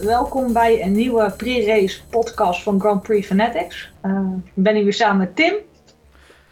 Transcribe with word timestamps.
Welkom 0.00 0.52
bij 0.52 0.82
een 0.82 0.92
nieuwe 0.92 1.32
pre-race 1.36 2.06
podcast 2.06 2.62
van 2.62 2.80
Grand 2.80 3.02
Prix 3.02 3.26
Fanatics. 3.26 3.90
Uh, 4.06 4.32
ik 4.44 4.62
ben 4.62 4.74
hier 4.74 4.84
weer 4.84 4.92
samen 4.92 5.16
met 5.16 5.36
Tim. 5.36 5.54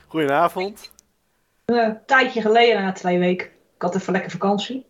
Goedenavond. 0.06 0.90
een 1.64 1.98
tijdje 2.07 2.40
geleden, 2.40 2.82
na 2.82 2.93
twee 2.93 3.18
weken. 3.18 3.46
Ik 3.46 3.82
had 3.82 3.94
even 3.94 4.12
lekker 4.12 4.30
vakantie. 4.30 4.86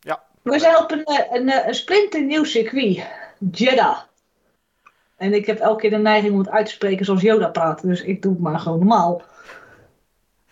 Ja. 0.00 0.22
We 0.42 0.58
zijn 0.58 0.76
op 0.76 0.90
een, 0.90 1.04
een, 1.30 1.66
een 1.68 1.74
splinternieuw 1.74 2.44
circuit, 2.44 3.06
Jeddah. 3.50 3.98
En 5.16 5.34
ik 5.34 5.46
heb 5.46 5.58
elke 5.58 5.80
keer 5.80 5.90
de 5.90 5.96
neiging 5.96 6.32
om 6.32 6.38
het 6.38 6.50
uit 6.50 6.66
te 6.66 6.72
spreken 6.72 7.04
zoals 7.04 7.20
Yoda 7.20 7.48
praat, 7.48 7.82
dus 7.82 8.02
ik 8.02 8.22
doe 8.22 8.32
het 8.32 8.40
maar 8.40 8.58
gewoon 8.58 8.78
normaal. 8.78 9.22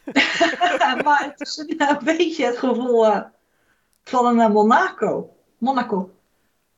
maar 1.05 1.25
het 1.37 1.41
is 1.41 1.57
een, 1.57 1.99
beetje 2.05 2.47
het 2.47 2.59
gevoel 2.59 3.07
uh, 3.07 3.21
van 4.05 4.41
een 4.41 4.53
Monaco. 4.53 5.35
Monaco. 5.59 6.11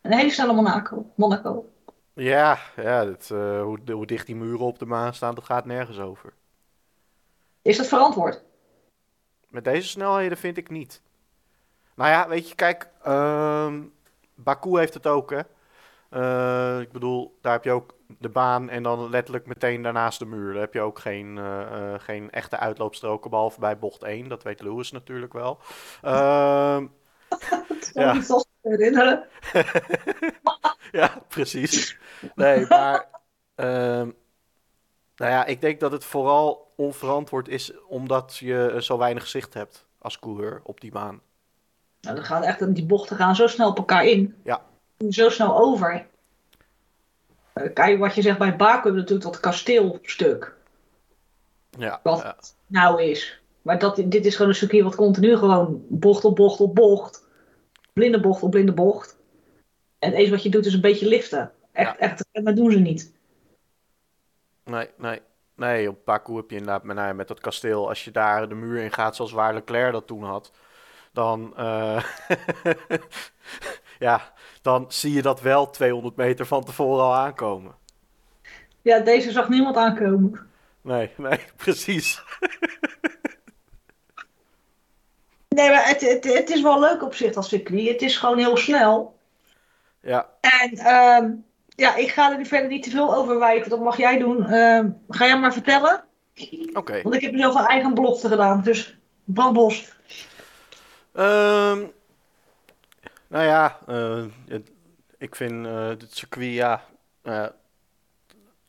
Een 0.02 0.12
hele 0.12 0.30
snelle 0.30 0.52
Monaco. 0.52 1.06
Monaco. 1.14 1.72
Ja, 2.12 2.58
ja 2.76 3.04
dat, 3.04 3.30
uh, 3.32 3.62
hoe, 3.62 3.78
hoe, 3.92 4.06
dicht 4.06 4.26
die 4.26 4.36
muren 4.36 4.66
op 4.66 4.78
de 4.78 4.86
maan 4.86 5.14
staan, 5.14 5.34
dat 5.34 5.44
gaat 5.44 5.64
nergens 5.64 5.98
over. 5.98 6.32
Is 7.62 7.76
dat 7.76 7.86
verantwoord? 7.86 8.44
Met 9.48 9.64
deze 9.64 9.88
snelheden 9.88 10.38
vind 10.38 10.56
ik 10.56 10.70
niet. 10.70 11.02
Nou 11.94 12.10
ja, 12.10 12.28
weet 12.28 12.48
je, 12.48 12.54
kijk, 12.54 12.88
uh, 13.06 13.74
Baku 14.34 14.78
heeft 14.78 14.94
het 14.94 15.06
ook, 15.06 15.30
hè. 15.30 15.40
Uh, 16.10 16.80
ik 16.80 16.92
bedoel, 16.92 17.38
daar 17.40 17.52
heb 17.52 17.64
je 17.64 17.70
ook 17.70 17.94
de 18.18 18.28
baan 18.28 18.70
en 18.70 18.82
dan 18.82 19.10
letterlijk 19.10 19.46
meteen 19.46 19.82
daarnaast 19.82 20.18
de 20.18 20.26
muur. 20.26 20.52
Daar 20.52 20.62
heb 20.62 20.74
je 20.74 20.80
ook 20.80 20.98
geen, 20.98 21.36
uh, 21.36 21.94
geen 21.96 22.30
echte 22.30 22.56
uitloopstroken, 22.56 23.30
behalve 23.30 23.60
bij 23.60 23.78
bocht 23.78 24.02
1. 24.02 24.28
Dat 24.28 24.42
weet 24.42 24.60
Lewis 24.60 24.92
natuurlijk 24.92 25.32
wel. 25.32 25.58
Ehm, 26.02 26.86
ja. 27.92 28.12
me 28.12 28.44
herinneren. 28.62 29.26
ja, 30.92 31.22
precies. 31.28 31.98
Nee, 32.34 32.66
maar... 32.68 33.06
Ehm, 33.54 34.10
nou 35.16 35.32
ja, 35.32 35.44
ik 35.44 35.60
denk 35.60 35.80
dat 35.80 35.92
het 35.92 36.04
vooral 36.04 36.72
onverantwoord 36.76 37.48
is 37.48 37.72
omdat 37.88 38.36
je 38.36 38.76
zo 38.78 38.98
weinig 38.98 39.26
zicht 39.26 39.54
hebt 39.54 39.86
als 39.98 40.18
coureur 40.18 40.60
op 40.64 40.80
die 40.80 40.90
baan. 40.90 41.20
Nou, 42.00 42.16
dan 42.16 42.24
gaat 42.24 42.44
echt, 42.44 42.74
die 42.74 42.86
bochten 42.86 43.16
gaan 43.16 43.36
zo 43.36 43.46
snel 43.46 43.68
op 43.68 43.78
elkaar 43.78 44.06
in. 44.06 44.34
Ja. 44.44 44.62
Zo 45.10 45.28
snel 45.28 45.58
over. 45.58 46.06
Kijk, 47.74 47.98
wat 47.98 48.14
je 48.14 48.22
zegt 48.22 48.38
bij 48.38 48.56
Baku 48.56 48.90
natuurlijk 48.90 49.22
dat 49.22 49.40
kasteelstuk. 49.40 50.54
Ja. 51.70 52.00
Wat 52.02 52.20
ja. 52.22 52.36
nou 52.66 53.02
is. 53.02 53.40
Maar 53.62 53.78
dat, 53.78 53.96
dit 53.96 54.26
is 54.26 54.34
gewoon 54.36 54.50
een 54.50 54.56
circuit 54.56 54.82
wat 54.82 54.94
continu 54.94 55.36
gewoon 55.36 55.84
bocht 55.88 56.24
op 56.24 56.36
bocht 56.36 56.60
op 56.60 56.74
bocht. 56.74 57.21
Blinde 57.92 58.20
bocht 58.20 58.42
op 58.42 58.50
blinde 58.50 58.72
bocht. 58.72 59.18
En 59.98 60.08
het 60.08 60.18
enige 60.18 60.30
wat 60.30 60.42
je 60.42 60.48
doet 60.48 60.66
is 60.66 60.74
een 60.74 60.80
beetje 60.80 61.08
liften. 61.08 61.52
Echt, 61.72 61.90
Ja. 61.90 61.98
echt, 61.98 62.24
dat 62.32 62.56
doen 62.56 62.70
ze 62.70 62.78
niet. 62.78 63.12
Nee, 64.64 64.88
nee. 64.96 65.20
Nee, 65.56 65.88
op 65.88 66.04
Baku 66.04 66.36
heb 66.36 66.50
je 66.50 66.56
inderdaad 66.56 66.82
met, 66.84 66.96
nou, 66.96 67.14
met 67.14 67.28
dat 67.28 67.40
kasteel, 67.40 67.88
als 67.88 68.04
je 68.04 68.10
daar 68.10 68.48
de 68.48 68.54
muur 68.54 68.82
in 68.82 68.92
gaat 68.92 69.16
zoals 69.16 69.32
waar 69.32 69.54
Leclerc 69.54 69.92
dat 69.92 70.06
toen 70.06 70.22
had, 70.24 70.50
dan, 71.12 71.56
eh, 71.56 72.04
ja, 73.98 74.32
dan 74.62 74.84
zie 74.92 75.12
je 75.12 75.22
dat 75.22 75.40
wel 75.40 75.70
200 75.70 76.16
meter 76.16 76.46
van 76.46 76.64
tevoren 76.64 77.04
al 77.04 77.14
aankomen. 77.14 77.74
Ja, 78.82 78.98
deze 78.98 79.30
zag 79.30 79.48
niemand 79.48 79.76
aankomen. 79.76 80.50
Nee, 80.80 81.10
nee, 81.16 81.38
precies. 81.56 82.22
Nee, 85.54 85.70
maar 85.70 85.86
het, 85.88 86.00
het, 86.00 86.24
het 86.24 86.50
is 86.50 86.62
wel 86.62 86.80
leuk 86.80 87.02
op 87.02 87.14
zich 87.14 87.34
als 87.34 87.48
circuit. 87.48 87.88
Het 87.88 88.02
is 88.02 88.16
gewoon 88.16 88.38
heel 88.38 88.56
snel. 88.56 89.18
Ja, 90.00 90.28
En 90.40 90.70
ehm, 90.76 91.30
ja, 91.68 91.94
ik 91.96 92.10
ga 92.10 92.38
er 92.38 92.46
verder 92.46 92.68
niet 92.68 92.82
te 92.82 92.90
veel 92.90 93.14
over 93.14 93.38
wijten. 93.38 93.70
Dat 93.70 93.80
mag 93.80 93.96
jij 93.96 94.18
doen. 94.18 94.46
Ehm, 94.46 94.90
ga 95.08 95.26
jij 95.26 95.38
maar 95.38 95.52
vertellen. 95.52 96.04
oké. 96.72 97.02
Want 97.02 97.14
ik 97.14 97.20
heb 97.20 97.36
zelf 97.36 97.54
een 97.54 97.66
eigen 97.66 97.94
belofte 97.94 98.28
gedaan. 98.28 98.62
Dus 98.62 98.96
brandbos. 99.24 99.92
Ehm, 101.12 101.78
nou 103.26 103.44
ja, 103.44 103.78
eh, 103.86 104.24
het- 104.48 104.70
ik 105.18 105.34
vind 105.36 105.66
eh 105.66 105.88
dit 105.88 106.16
circuit, 106.16 106.52
ja, 106.52 106.82
eh, 107.22 107.42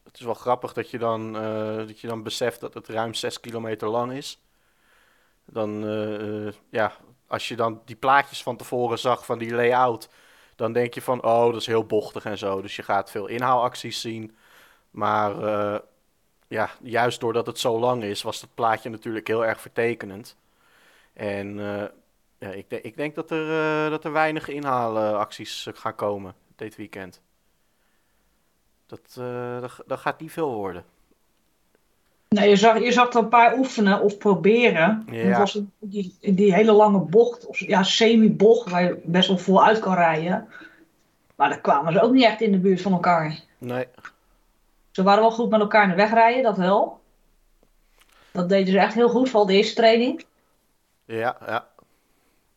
het 0.03 0.13
is 0.19 0.21
wel 0.21 0.33
grappig 0.33 0.73
dat 0.73 0.89
je, 0.89 0.97
dan, 0.97 1.35
eh, 1.37 1.75
dat 1.77 1.99
je 1.99 2.07
dan 2.07 2.23
beseft 2.23 2.59
dat 2.59 2.73
het 2.73 2.87
ruim 2.87 3.13
6 3.13 3.39
kilometer 3.39 3.87
lang 3.87 4.11
is. 4.11 4.41
Dan, 5.45 5.83
eh, 5.83 6.47
eh, 6.47 6.53
ja, 6.69 6.93
als 7.27 7.47
je 7.47 7.55
dan 7.55 7.81
die 7.85 7.95
plaatjes 7.95 8.43
van 8.43 8.57
tevoren 8.57 8.99
zag 8.99 9.25
van 9.25 9.37
die 9.37 9.53
layout, 9.53 10.09
dan 10.55 10.73
denk 10.73 10.93
je 10.93 11.01
van, 11.01 11.23
oh, 11.23 11.45
dat 11.45 11.61
is 11.61 11.65
heel 11.65 11.85
bochtig 11.85 12.25
en 12.25 12.37
zo. 12.37 12.61
Dus 12.61 12.75
je 12.75 12.83
gaat 12.83 13.11
veel 13.11 13.27
inhaalacties 13.27 14.01
zien. 14.01 14.35
Maar 14.91 15.43
eh, 15.43 15.79
ja, 16.47 16.69
juist 16.81 17.19
doordat 17.19 17.45
het 17.45 17.59
zo 17.59 17.79
lang 17.79 18.03
is, 18.03 18.21
was 18.21 18.41
dat 18.41 18.53
plaatje 18.53 18.89
natuurlijk 18.89 19.27
heel 19.27 19.45
erg 19.45 19.61
vertekenend. 19.61 20.35
En 21.13 21.57
ja, 22.37 22.49
ik, 22.49 22.71
ik 22.71 22.97
denk 22.97 23.15
dat 23.15 23.31
er, 23.31 23.89
dat 23.89 24.05
er 24.05 24.11
weinig 24.11 24.47
inhaalacties 24.47 25.67
gaan 25.73 25.95
komen 25.95 26.35
dit 26.55 26.75
weekend. 26.75 27.21
Dat, 28.85 29.13
dat, 29.61 29.83
dat 29.85 29.99
gaat 29.99 30.19
niet 30.19 30.31
veel 30.31 30.53
worden. 30.53 30.85
Nee, 32.33 32.49
je 32.49 32.55
zag, 32.55 32.79
je 32.79 32.91
zag 32.91 33.13
er 33.13 33.19
een 33.19 33.29
paar 33.29 33.57
oefenen 33.57 34.01
of 34.01 34.17
proberen. 34.17 35.07
Ja. 35.11 35.23
Het 35.23 35.37
was 35.37 35.59
die, 35.79 36.17
die 36.21 36.53
hele 36.53 36.71
lange 36.71 36.99
bocht, 36.99 37.45
of 37.45 37.59
ja, 37.59 37.83
semi-bocht, 37.83 38.69
waar 38.69 38.83
je 38.83 39.01
best 39.03 39.27
wel 39.27 39.37
vol 39.37 39.63
uit 39.63 39.79
kan 39.79 39.93
rijden. 39.93 40.47
Maar 41.35 41.49
daar 41.49 41.61
kwamen 41.61 41.93
ze 41.93 42.01
ook 42.01 42.11
niet 42.11 42.23
echt 42.23 42.41
in 42.41 42.51
de 42.51 42.57
buurt 42.57 42.81
van 42.81 42.91
elkaar. 42.91 43.39
Nee, 43.57 43.87
Ze 44.91 45.03
waren 45.03 45.21
wel 45.21 45.31
goed 45.31 45.49
met 45.49 45.59
elkaar 45.59 45.83
in 45.83 45.89
de 45.89 45.95
weg 45.95 46.13
rijden, 46.13 46.43
dat 46.43 46.57
wel. 46.57 46.99
Dat 48.31 48.49
deden 48.49 48.73
ze 48.73 48.79
echt 48.79 48.93
heel 48.93 49.09
goed, 49.09 49.29
vooral 49.29 49.45
de 49.47 49.53
eerste 49.53 49.75
training. 49.75 50.25
ja, 51.05 51.37
ja. 51.45 51.67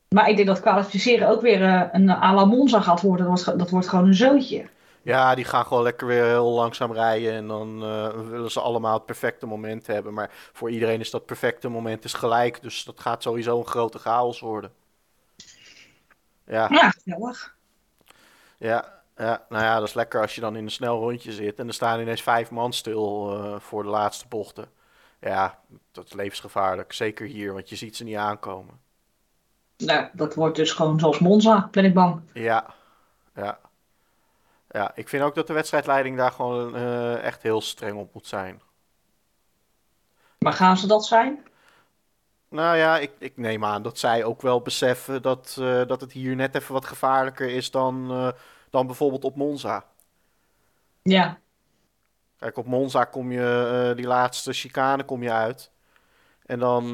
Maar 0.08 0.28
ik 0.28 0.36
denk 0.36 0.48
dat 0.48 0.60
kwalificeren 0.60 1.28
ook 1.28 1.40
weer 1.40 1.62
eh, 1.62 1.82
een 1.92 2.10
à 2.10 2.34
la 2.34 2.44
Monza 2.44 2.80
gaat 2.80 3.00
worden. 3.00 3.26
Dat 3.26 3.44
wordt, 3.44 3.58
dat 3.58 3.70
wordt 3.70 3.88
gewoon 3.88 4.06
een 4.06 4.14
zootje. 4.14 4.66
Ja, 5.06 5.34
die 5.34 5.44
gaan 5.44 5.66
gewoon 5.66 5.82
lekker 5.82 6.06
weer 6.06 6.24
heel 6.24 6.50
langzaam 6.50 6.92
rijden 6.92 7.32
en 7.32 7.46
dan 7.46 7.82
eh, 7.82 8.20
willen 8.28 8.50
ze 8.50 8.60
allemaal 8.60 8.94
het 8.94 9.06
perfecte 9.06 9.46
moment 9.46 9.86
hebben. 9.86 10.14
Maar 10.14 10.30
voor 10.52 10.70
iedereen 10.70 11.00
is 11.00 11.10
dat 11.10 11.26
perfecte 11.26 11.68
moment 11.68 12.04
is 12.04 12.12
gelijk, 12.12 12.62
dus 12.62 12.84
dat 12.84 13.00
gaat 13.00 13.22
sowieso 13.22 13.58
een 13.58 13.66
grote 13.66 13.98
chaos 13.98 14.40
worden. 14.40 14.72
Ja, 16.46 16.68
Ja, 16.70 16.90
gezellig. 16.90 17.56
ja, 18.58 19.02
ja, 19.16 19.46
nou 19.48 19.64
ja, 19.64 19.78
dat 19.78 19.88
is 19.88 19.94
lekker 19.94 20.20
als 20.20 20.34
je 20.34 20.40
dan 20.40 20.56
in 20.56 20.64
een 20.64 20.70
snel 20.70 20.98
rondje 20.98 21.32
zit 21.32 21.58
en 21.58 21.66
er 21.66 21.74
staan 21.74 22.00
ineens 22.00 22.22
vijf 22.22 22.50
man 22.50 22.72
stil 22.72 23.32
eh, 23.32 23.60
voor 23.60 23.82
de 23.82 23.88
laatste 23.88 24.28
bochten. 24.28 24.70
Ja, 25.20 25.58
dat 25.92 26.06
is 26.06 26.12
levensgevaarlijk, 26.12 26.92
zeker 26.92 27.26
hier, 27.26 27.52
want 27.52 27.68
je 27.68 27.76
ziet 27.76 27.96
ze 27.96 28.04
niet 28.04 28.16
aankomen. 28.16 28.80
Nou, 29.76 30.08
dat 30.12 30.34
wordt 30.34 30.56
dus 30.56 30.72
gewoon 30.72 30.98
zoals 31.00 31.18
Monza, 31.18 31.68
ben 31.70 31.84
ik 31.84 31.94
bang. 31.94 32.20
Ja, 32.32 32.74
ja. 33.34 33.58
Ja, 34.76 34.92
ik 34.94 35.08
vind 35.08 35.22
ook 35.22 35.34
dat 35.34 35.46
de 35.46 35.52
wedstrijdleiding 35.52 36.16
daar 36.16 36.32
gewoon 36.32 36.76
eh, 36.76 37.22
echt 37.22 37.42
heel 37.42 37.60
streng 37.60 37.98
op 37.98 38.14
moet 38.14 38.26
zijn. 38.26 38.60
Maar 40.38 40.52
gaan 40.52 40.76
ze 40.76 40.86
dat 40.86 41.06
zijn? 41.06 41.46
Nou 42.48 42.76
ja, 42.76 42.98
ik, 42.98 43.10
ik 43.18 43.36
neem 43.36 43.64
aan 43.64 43.82
dat 43.82 43.98
zij 43.98 44.24
ook 44.24 44.42
wel 44.42 44.60
beseffen 44.60 45.22
dat, 45.22 45.56
eh, 45.60 45.86
dat 45.86 46.00
het 46.00 46.12
hier 46.12 46.36
net 46.36 46.54
even 46.54 46.72
wat 46.72 46.84
gevaarlijker 46.84 47.48
is 47.48 47.70
dan, 47.70 48.10
eh, 48.10 48.28
dan 48.70 48.86
bijvoorbeeld 48.86 49.24
op 49.24 49.36
Monza. 49.36 49.84
Ja. 51.02 51.38
Kijk, 52.38 52.56
op 52.56 52.66
Monza 52.66 53.04
kom 53.04 53.32
je 53.32 53.92
die 53.96 54.06
laatste 54.06 54.52
chicane 54.52 55.04
kom 55.04 55.22
je 55.22 55.32
uit. 55.32 55.70
En 56.46 56.58
dan, 56.58 56.84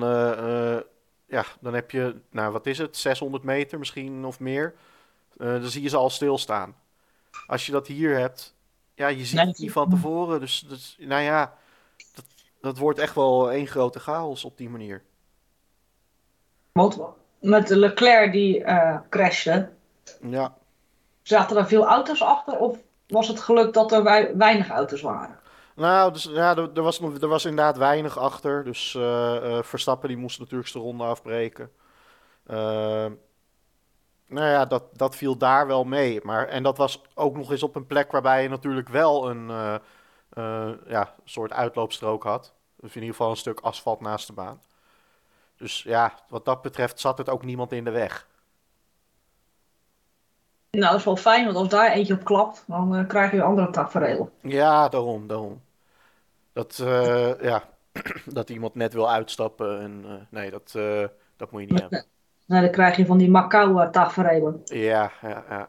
ja, 1.27 1.45
dan 1.61 1.75
heb 1.75 1.91
je, 1.91 2.21
nou 2.31 2.53
wat 2.53 2.67
is 2.67 2.79
het, 2.79 2.97
600 2.97 3.45
meter 3.45 3.79
misschien 3.79 4.25
of 4.25 4.41
meer. 4.41 4.75
Dan 5.37 5.71
zie 5.71 5.83
je 5.83 5.89
ze 5.89 5.97
al 5.97 6.11
stilstaan. 6.11 6.81
Als 7.53 7.67
je 7.67 7.73
dat 7.73 7.87
hier 7.87 8.19
hebt, 8.19 8.55
ja, 8.95 9.09
je 9.09 9.25
ziet 9.25 9.39
het 9.41 9.59
niet 9.59 9.73
van 9.73 9.91
tevoren. 9.91 10.41
Dus, 10.41 10.65
dus 10.69 10.97
nou 10.99 11.23
ja, 11.23 11.55
dat, 12.15 12.25
dat 12.61 12.79
wordt 12.79 12.99
echt 12.99 13.15
wel 13.15 13.51
één 13.51 13.67
grote 13.67 14.01
chaos 14.01 14.45
op 14.45 14.57
die 14.57 14.69
manier. 14.69 15.03
Met 17.41 17.69
de 17.69 17.77
Leclerc 17.77 18.33
die 18.33 18.65
eh 18.65 18.99
crashte, 19.09 19.71
Ja, 20.21 20.55
zaten 21.23 21.57
er 21.57 21.67
veel 21.67 21.87
auto's 21.87 22.23
achter? 22.23 22.59
Of 22.59 22.79
was 23.07 23.29
het 23.29 23.41
geluk 23.41 23.73
dat 23.73 23.93
er 23.93 24.03
wei- 24.03 24.37
weinig 24.37 24.69
auto's 24.69 25.01
waren? 25.01 25.39
Nou, 25.75 26.13
dus, 26.13 26.25
ja, 26.25 26.57
er, 26.57 26.71
er 26.75 26.83
was, 26.83 27.01
er 27.01 27.29
was 27.29 27.45
inderdaad 27.45 27.77
weinig 27.77 28.19
achter. 28.19 28.65
Dus 28.65 28.95
eh, 28.95 29.37
eh, 29.37 29.63
Verstappen 29.63 30.09
die 30.09 30.17
moest 30.19 30.39
natuurlijk 30.39 30.69
zijn 30.69 30.85
ronde 30.85 31.05
afbreken. 31.05 31.71
Nou 34.33 34.47
ja, 34.47 34.65
dat, 34.65 34.83
dat 34.93 35.17
viel 35.17 35.37
daar 35.37 35.67
wel 35.67 35.85
mee. 35.85 36.21
Maar, 36.23 36.49
en 36.49 36.63
dat 36.63 36.77
was 36.77 37.03
ook 37.15 37.37
nog 37.37 37.51
eens 37.51 37.63
op 37.63 37.77
een 37.77 37.87
plek 37.87 38.13
waarbij 38.13 38.43
je 38.43 38.49
natuurlijk 38.49 38.89
wel 38.89 39.31
een 39.31 39.51
eh, 39.51 39.75
eh, 40.29 40.71
ja, 40.87 41.15
soort 41.25 41.53
uitloopstrook 41.53 42.23
had. 42.23 42.53
Of 42.81 42.89
in 42.89 43.01
ieder 43.01 43.17
geval 43.17 43.31
een 43.31 43.37
stuk 43.37 43.61
asfalt 43.61 44.01
naast 44.01 44.27
de 44.27 44.33
baan. 44.33 44.61
Dus 45.57 45.83
ja, 45.83 46.15
wat 46.29 46.45
dat 46.45 46.63
betreft 46.63 47.01
zat 47.01 47.19
het 47.19 47.29
ook 47.29 47.45
niemand 47.45 47.73
in 47.73 47.85
de 47.85 47.91
weg. 47.91 48.29
Nou, 50.71 50.91
dat 50.91 50.99
is 50.99 51.05
wel 51.05 51.17
fijn, 51.17 51.45
want 51.45 51.57
als 51.57 51.69
daar 51.69 51.91
eentje 51.91 52.15
op 52.15 52.25
klapt, 52.25 52.65
dan 52.67 52.97
eh, 52.97 53.07
krijg 53.07 53.31
je 53.31 53.37
een 53.37 53.43
andere 53.43 53.71
tafereel. 53.71 54.31
Ja, 54.41 54.89
daarom, 54.89 55.27
daarom. 55.27 55.63
Dat, 56.53 56.77
ja, 57.41 57.63
dat 58.25 58.51
iemand 58.51 58.75
net 58.75 58.93
wil 58.93 59.11
uitstappen 59.11 59.81
en 59.81 60.27
nee, 60.31 60.51
dat, 60.51 60.73
dat 61.37 61.51
moet 61.51 61.61
je 61.61 61.67
niet 61.67 61.81
hebben. 61.81 62.07
Nou, 62.53 62.65
dan 62.65 62.73
krijg 62.73 62.97
je 62.97 63.07
van 63.07 63.19
die 63.19 63.31
Macau 63.31 63.91
taferelen. 63.91 64.61
Ja, 64.65 65.13
ja, 65.23 65.45
ja. 65.49 65.69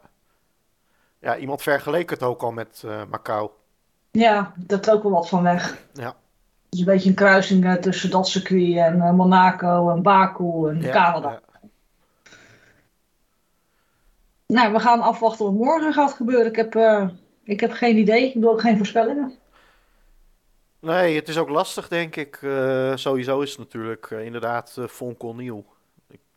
Ja, 1.20 1.38
iemand 1.38 1.62
vergeleek 1.62 2.10
het 2.10 2.24
ook 2.24 2.42
al 2.42 2.52
met 2.52 2.84
eh, 2.86 3.02
Macau. 3.10 3.50
Ja, 4.12 4.54
dat 4.56 4.88
is 4.88 4.94
ook 4.94 5.04
wel 5.04 5.12
wat 5.12 5.30
van 5.30 5.44
weg. 5.44 5.78
Ja, 5.94 6.06
Het 6.06 6.16
is 6.70 6.80
een 6.80 6.86
beetje 6.86 7.10
een 7.10 7.16
kruising 7.16 7.66
eh, 7.66 7.74
tussen 7.74 8.10
dat 8.10 8.28
circuit 8.28 8.76
en 8.76 9.02
eh, 9.02 9.12
Monaco 9.12 9.90
en 9.90 10.02
Baku 10.02 10.70
en 10.70 10.82
ja, 10.82 10.92
Canada. 10.92 11.30
ja. 11.30 11.42
Nou, 14.48 14.74
we 14.74 14.80
gaan 14.80 15.02
afwachten 15.02 15.46
wat 15.46 15.54
morgen 15.54 15.94
gaat 15.94 16.14
gebeuren. 16.14 16.46
Ik 16.46 16.56
heb, 16.56 16.76
ik 17.44 17.60
heb 17.60 17.72
geen 17.72 17.98
idee. 17.98 18.28
Ik 18.28 18.42
doe 18.42 18.52
ook 18.52 18.62
geen 18.62 18.78
voorspellingen. 18.78 19.34
Nee, 20.80 21.16
het 21.16 21.28
is 21.28 21.38
ook 21.38 21.50
lastig, 21.50 21.88
denk 21.88 22.16
ik. 22.16 22.40
Sowieso 22.96 23.42
is 23.42 23.50
het 23.50 23.60
natuurlijk 23.60 24.10
inderdaad 24.10 24.76
uh, 24.80 24.88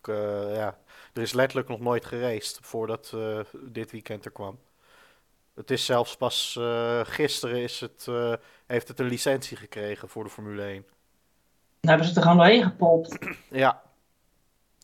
eh, 0.09 0.55
ja, 0.55 0.79
er 1.13 1.23
is 1.23 1.33
letterlijk 1.33 1.69
nog 1.69 1.81
nooit 1.81 2.05
geraced 2.05 2.59
voordat 2.63 3.13
eh, 3.15 3.39
dit 3.65 3.91
weekend 3.91 4.25
er 4.25 4.31
kwam. 4.31 4.59
Het 5.55 5.71
is 5.71 5.85
zelfs 5.85 6.17
pas 6.17 6.57
eh, 6.59 7.01
gisteren 7.05 7.57
is 7.57 7.81
het, 7.81 8.09
heeft 8.67 8.89
het 8.89 9.01
een 9.01 9.07
licentie 9.07 9.57
gekregen 9.57 10.09
voor 10.09 10.25
de 10.25 10.31
Formule 10.31 10.63
1. 10.63 10.85
Dan 11.81 11.91
hebben 11.91 12.07
ze 12.07 12.13
het 12.13 12.17
er 12.17 12.23
gewoon 12.23 12.37
doorheen 12.47 12.63
gepolpt. 12.63 13.19
Ja, 13.51 13.83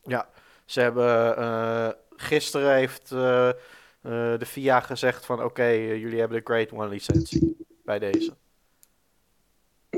ja. 0.02 0.28
Ze 0.64 0.80
hebben 0.80 1.96
gisteren 2.16 2.74
heeft 2.74 3.08
de 3.08 4.46
FIA 4.46 4.80
gezegd 4.80 5.26
van 5.26 5.42
oké, 5.42 5.68
jullie 5.68 6.18
hebben 6.18 6.44
de 6.44 6.52
Grade 6.52 6.82
1 6.82 6.88
licentie 6.88 7.56
bij 7.84 7.98
deze. 7.98 8.36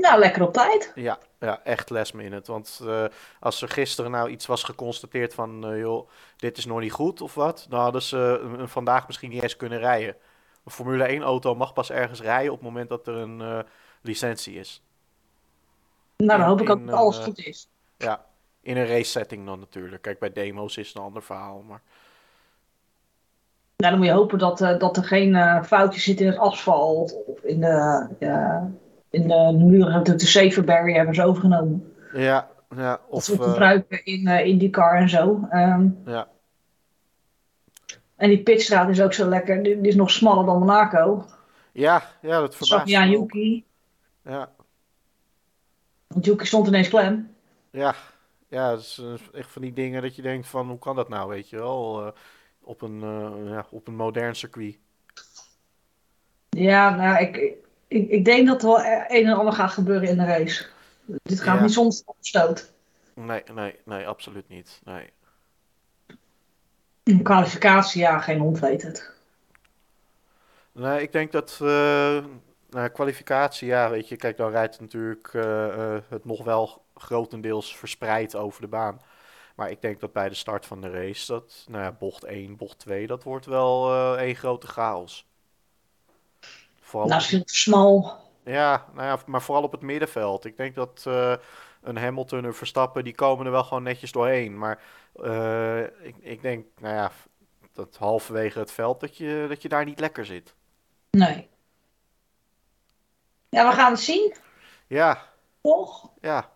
Nou, 0.01 0.19
lekker 0.19 0.41
op 0.41 0.53
tijd. 0.53 0.91
Ja, 0.95 1.17
ja, 1.39 1.61
echt 1.63 1.89
last 1.89 2.13
minute. 2.13 2.51
Want 2.51 2.79
eh, 2.83 3.05
als 3.39 3.61
er 3.61 3.69
gisteren 3.69 4.11
nou 4.11 4.29
iets 4.29 4.45
was 4.45 4.63
geconstateerd 4.63 5.33
van, 5.33 5.65
eh, 5.67 5.79
joh, 5.79 6.09
dit 6.37 6.57
is 6.57 6.65
nog 6.65 6.79
niet 6.79 6.91
goed 6.91 7.21
of 7.21 7.33
wat, 7.33 7.65
dan 7.69 7.79
hadden 7.79 8.01
ze 8.01 8.17
hem 8.57 8.67
vandaag 8.67 9.07
misschien 9.07 9.29
niet 9.29 9.43
eens 9.43 9.55
kunnen 9.57 9.79
rijden. 9.79 10.15
Een 10.65 10.71
Formule 10.71 11.03
1 11.07 11.21
auto 11.21 11.55
mag 11.55 11.73
pas 11.73 11.91
ergens 11.91 12.21
rijden 12.21 12.51
op 12.51 12.57
het 12.57 12.67
moment 12.67 12.89
dat 12.89 13.07
er 13.07 13.15
een 13.15 13.41
eh, 13.41 13.59
licentie 14.01 14.55
is. 14.59 14.81
Nou, 16.17 16.29
dan 16.31 16.39
In- 16.39 16.45
hoop 16.47 16.61
ik 16.61 16.69
ook 16.69 16.77
in, 16.79 16.85
dat 16.85 16.95
alles 16.95 17.17
eh, 17.17 17.23
goed 17.23 17.39
is. 17.45 17.67
Ja, 17.97 18.25
in 18.61 18.77
een 18.77 18.87
race 18.87 19.09
setting 19.09 19.45
dan 19.45 19.59
natuurlijk. 19.59 20.01
Kijk, 20.01 20.19
bij 20.19 20.31
demo's 20.31 20.77
is 20.77 20.87
het 20.87 20.97
een 20.97 21.03
ander 21.03 21.23
verhaal, 21.23 21.61
maar 21.67 21.81
Nou, 23.77 23.91
dan 23.91 23.97
moet 23.97 24.07
je 24.07 24.13
hopen 24.13 24.37
dat, 24.39 24.61
eh, 24.61 24.79
dat 24.79 24.97
er 24.97 25.03
geen 25.03 25.35
eh, 25.35 25.63
foutjes 25.63 26.03
zitten 26.03 26.25
in 26.25 26.31
het 26.31 26.41
asfalt 26.41 27.15
of 27.25 27.39
in 27.43 27.59
de, 27.59 28.07
in 29.15 29.27
de 29.27 29.55
muren. 29.65 29.91
Natuurlijk 29.91 30.19
de 30.19 30.25
Saferberry 30.25 30.93
hebben 30.93 31.15
ze 31.15 31.23
overgenomen. 31.23 31.93
ja, 32.13 32.49
ja, 32.75 32.91
Dat 32.91 33.01
of 33.09 33.23
ze 33.23 33.33
ook 33.33 33.39
eh, 33.39 33.49
gebruiken 33.49 34.05
in 34.05 34.27
eh 34.27 34.47
IndyCar 34.47 34.95
en 34.95 35.09
zo. 35.09 35.47
Ehm, 35.49 35.89
ja, 36.05 36.27
en 38.15 38.29
die 38.29 38.43
pitstraat 38.43 38.89
is 38.89 39.01
ook 39.01 39.13
zo 39.13 39.29
lekker. 39.29 39.63
Die, 39.63 39.81
die 39.81 39.87
is 39.91 39.95
nog 39.95 40.11
smaller 40.11 40.45
dan 40.45 40.59
Monaco. 40.59 41.25
ja, 41.71 42.03
ja, 42.21 42.39
dat 42.39 42.41
Dat 42.41 42.55
verbaast 42.55 42.85
me 42.91 43.17
ook. 43.17 43.31
Yuki. 43.33 43.65
Ja, 44.23 44.49
Want 46.07 46.25
Yuki 46.25 46.45
stond 46.45 46.67
ineens 46.67 46.89
klem. 46.89 47.35
ja, 47.71 47.95
ja, 48.47 48.69
dat 48.69 48.79
is 48.79 49.01
eh, 49.03 49.39
echt 49.39 49.51
van 49.51 49.61
die 49.61 49.73
dingen 49.73 50.01
dat 50.01 50.15
je 50.15 50.21
denkt 50.21 50.47
van, 50.47 50.67
hoe 50.69 50.79
kan 50.79 50.95
dat 50.95 51.09
nou, 51.09 51.29
weet 51.29 51.49
je 51.49 51.57
wel, 51.57 52.05
eh, 52.05 52.11
op 52.61 52.81
een, 52.81 53.01
eh, 53.03 53.49
ja, 53.49 53.65
op 53.71 53.87
een 53.87 53.95
modern 53.95 54.35
circuit. 54.35 54.77
Ja, 56.49 56.95
nou, 56.95 57.17
ik, 57.23 57.53
ik, 57.87 58.09
ik 58.09 58.25
denk 58.25 58.47
dat 58.47 58.61
er 58.61 58.67
wel 58.67 58.79
een 59.07 59.25
en 59.25 59.33
ander 59.33 59.53
gaat 59.53 59.71
gebeuren 59.71 60.09
in 60.09 60.17
de 60.17 60.25
race. 60.25 60.65
Dit 61.05 61.41
gaat 61.41 61.55
Ja. 61.55 61.61
niet 61.61 61.73
zonder 61.73 61.97
stoot. 62.19 62.71
Nee, 63.13 63.43
nee, 63.53 63.75
nee, 63.85 64.07
absoluut 64.07 64.47
niet. 64.47 64.81
Nee. 64.83 65.09
In 67.03 67.23
kwalificatie, 67.23 68.01
ja, 68.01 68.19
geen 68.19 68.39
hond 68.39 68.59
weet 68.59 68.81
het. 68.81 69.13
Nee, 70.71 71.01
ik 71.01 71.11
denk 71.11 71.31
dat 71.31 71.59
eh 71.61 72.23
nou, 72.69 72.89
kwalificatie, 72.89 73.67
ja, 73.67 73.89
weet 73.89 74.07
je, 74.07 74.15
kijk, 74.15 74.37
dan 74.37 74.51
rijdt 74.51 74.73
het 74.73 74.81
natuurlijk 74.81 75.29
eh, 75.33 75.95
eh, 75.95 76.01
het 76.09 76.25
nog 76.25 76.43
wel 76.43 76.81
grotendeels 76.95 77.77
verspreid 77.77 78.35
over 78.35 78.61
de 78.61 78.67
baan. 78.67 79.01
Maar 79.55 79.69
ik 79.71 79.81
denk 79.81 79.99
dat 79.99 80.13
bij 80.13 80.29
de 80.29 80.35
start 80.35 80.65
van 80.65 80.81
de 80.81 80.89
race, 80.89 81.27
dat, 81.31 81.65
nou 81.69 81.83
ja, 81.83 81.91
bocht 81.91 82.23
1, 82.23 82.55
bocht 82.57 82.79
2, 82.79 83.07
dat 83.07 83.23
wordt 83.23 83.45
wel 83.45 83.91
eh 83.93 84.21
één 84.21 84.35
grote 84.35 84.67
chaos. 84.67 85.27
Vooral 86.85 87.09
op, 87.09 87.15
is 87.15 87.25
veel 87.27 87.43
te 87.43 87.55
smal. 87.55 88.17
ja, 88.43 88.85
nou 88.93 89.07
ja, 89.07 89.19
maar 89.25 89.41
vooral 89.41 89.63
op 89.63 89.71
het 89.71 89.81
middenveld. 89.81 90.45
Ik 90.45 90.57
denk 90.57 90.75
dat 90.75 91.03
eh, 91.07 91.33
een 91.81 91.97
Hamilton, 91.97 92.43
een 92.43 92.53
Verstappen, 92.53 93.03
die 93.03 93.15
komen 93.15 93.45
er 93.45 93.51
wel 93.51 93.63
gewoon 93.63 93.83
netjes 93.83 94.11
doorheen. 94.11 94.57
Maar 94.57 94.81
eh, 95.23 95.81
ik, 95.83 96.15
ik 96.19 96.41
denk, 96.41 96.65
nou 96.79 96.95
ja, 96.95 97.11
dat 97.73 97.95
halverwege 97.97 98.59
het 98.59 98.71
veld, 98.71 98.99
dat 98.99 99.17
je, 99.17 99.45
dat 99.49 99.61
je 99.61 99.69
daar 99.69 99.85
niet 99.85 99.99
lekker 99.99 100.25
zit. 100.25 100.53
Nee. 101.11 101.47
Ja, 103.49 103.69
we 103.69 103.75
gaan 103.75 103.91
het 103.91 103.99
zien, 104.01 104.33
Ja, 104.87 105.21
toch? 105.61 106.09
ja. 106.21 106.49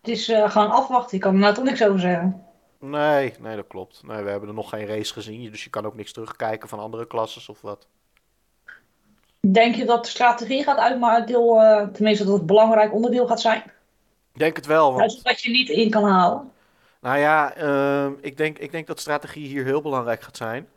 Het 0.00 0.10
is 0.10 0.28
eh, 0.28 0.50
gewoon 0.50 0.70
afwachten. 0.70 1.14
Ik 1.16 1.20
kan 1.22 1.34
er 1.34 1.40
nou 1.40 1.54
toch 1.54 1.64
niks 1.64 1.84
over 1.84 2.00
zeggen. 2.00 2.44
Nee, 2.78 3.34
nee, 3.38 3.56
dat 3.56 3.66
klopt. 3.66 4.02
Nee, 4.02 4.22
we 4.22 4.30
hebben 4.30 4.48
er 4.48 4.54
nog 4.54 4.68
geen 4.68 4.86
race 4.86 5.12
gezien, 5.12 5.50
dus 5.50 5.64
je 5.64 5.70
kan 5.70 5.86
ook 5.86 5.94
niks 5.94 6.12
terugkijken 6.12 6.68
van 6.68 6.78
andere 6.78 7.06
klasses 7.06 7.48
of 7.48 7.60
wat. 7.60 7.86
Denk 9.40 9.74
je 9.74 9.84
dat 9.84 10.04
de 10.04 10.10
strategie 10.10 10.62
gaat 10.62 10.78
uitmaken, 10.78 11.26
deel, 11.26 11.60
eh, 11.60 11.88
tenminste 11.88 12.24
dat 12.24 12.32
het 12.32 12.40
een 12.40 12.46
belangrijk 12.46 12.94
onderdeel 12.94 13.26
gaat 13.26 13.40
zijn? 13.40 13.62
Ik 14.32 14.38
denk 14.38 14.56
het 14.56 14.66
wel, 14.66 14.94
want, 14.94 15.24
dat 15.24 15.40
je 15.40 15.50
niet 15.50 15.68
in 15.68 15.90
kan 15.90 16.04
halen. 16.04 16.52
nou 17.00 17.18
ja, 17.18 17.54
ehm, 17.54 18.12
ik 18.20 18.36
denk, 18.36 18.58
ik 18.58 18.70
denk 18.72 18.86
dat 18.86 19.00
strategie 19.00 19.46
hier 19.46 19.64
heel 19.64 19.82
belangrijk 19.82 20.22
gaat 20.22 20.36
zijn. 20.36 20.68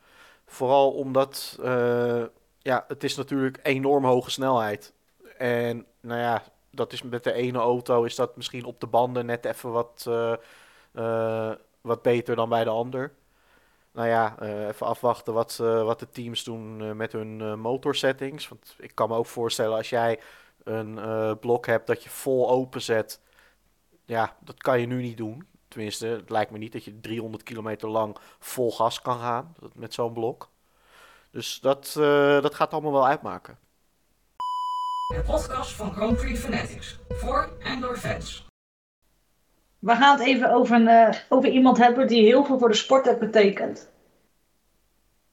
Vooral 0.46 0.92
omdat, 0.92 1.60
eh, 1.64 2.24
ja, 2.60 2.86
het 2.88 3.04
is 3.04 3.16
natuurlijk 3.16 3.60
enorm 3.64 4.06
hoge 4.06 4.32
snelheid. 4.32 4.94
En, 5.38 5.86
nou 6.02 6.20
ja, 6.20 6.44
dat 6.72 6.94
is 6.94 7.02
met 7.02 7.24
de 7.24 7.34
ene 7.34 7.58
auto 7.58 8.04
is 8.04 8.16
dat 8.16 8.36
misschien 8.36 8.66
op 8.66 8.80
de 8.80 8.88
banden 8.88 9.26
net 9.26 9.46
even 9.46 9.72
wat, 9.72 10.06
eh, 10.94 11.52
wat 11.82 12.02
beter 12.02 12.36
dan 12.36 12.50
bij 12.50 12.64
de 12.64 12.70
ander. 12.70 13.12
Nou 13.94 14.08
ja, 14.08 14.36
eh, 14.40 14.68
even 14.68 14.86
afwachten 14.86 15.34
wat, 15.34 15.58
eh, 15.62 15.84
wat 15.84 16.00
de 16.00 16.10
teams 16.10 16.44
doen 16.44 16.82
eh, 16.82 16.92
met 16.92 17.12
hun 17.12 17.60
motorsettings. 17.60 18.48
Want 18.48 18.76
ik 18.78 18.92
kan 18.96 19.10
me 19.10 19.16
ook 19.16 19.26
voorstellen 19.26 19.78
als 19.78 19.90
jij 19.90 20.20
een 20.64 21.00
blok 21.40 21.66
hebt 21.66 21.88
dat 21.88 22.04
je 22.04 22.10
vol 22.10 22.50
open 22.50 22.82
zet. 22.82 23.22
Ja, 24.06 24.36
dat 24.40 24.62
kan 24.62 24.80
je 24.80 24.86
nu 24.86 25.02
niet 25.02 25.18
doen. 25.18 25.48
Tenminste, 25.68 26.08
het 26.08 26.30
lijkt 26.30 26.52
me 26.52 26.58
niet 26.58 26.72
dat 26.72 26.84
je 26.84 27.00
300 27.00 27.44
kilometer 27.44 27.90
lang 27.90 28.18
vol 28.40 28.72
gas 28.72 29.02
kan 29.02 29.20
gaan 29.20 29.56
met 29.74 29.94
zo'n 29.94 30.14
blok. 30.14 30.50
Dus 31.32 31.60
dat, 31.60 31.92
dat 32.42 32.56
gaat 32.56 32.72
allemaal 32.72 32.92
wel 32.92 33.08
uitmaken. 33.08 33.58
De 35.08 35.24
podcast 35.26 35.72
van 35.72 36.16
Prix 36.16 36.40
Fanatics. 36.40 37.00
Voor 37.10 37.58
en 37.60 37.82
door 37.82 37.98
fans. 37.98 38.53
We 39.84 39.96
gaan 39.96 40.18
het 40.18 40.28
even 40.28 40.54
over, 40.54 40.76
een, 40.76 40.88
eh, 40.88 41.20
over 41.30 41.50
iemand 41.50 41.78
hebben 41.78 42.08
die 42.08 42.26
heel 42.26 42.46
veel 42.46 42.60
voor 42.60 42.70
de 42.70 42.76
sport 42.76 43.06
heeft 43.06 43.20
betekend. 43.20 43.92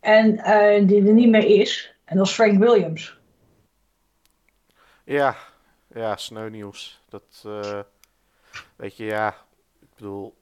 En 0.01 0.39
eh, 0.39 0.87
die 0.87 1.07
er 1.07 1.13
niet 1.13 1.29
meer 1.29 1.61
is. 1.61 1.95
En 2.05 2.17
dat 2.17 2.27
is 2.27 2.33
Frank 2.33 2.59
Williams. 2.59 3.19
Ja, 5.05 5.37
ja, 5.87 6.17
sneu 6.17 6.51
nieuws. 6.51 7.03
Dat, 7.09 7.43
eh, 7.47 7.81
weet 8.77 8.97
je, 8.97 9.05
ja, 9.05 9.29
ik 9.81 9.89
bedoel, 9.95 10.35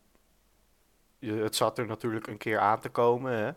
het 1.18 1.56
zat 1.56 1.78
er 1.78 1.86
natuurlijk 1.86 2.26
een 2.26 2.36
keer 2.36 2.58
aan 2.58 2.80
te 2.80 2.88
komen, 2.88 3.32
hè. 3.32 3.50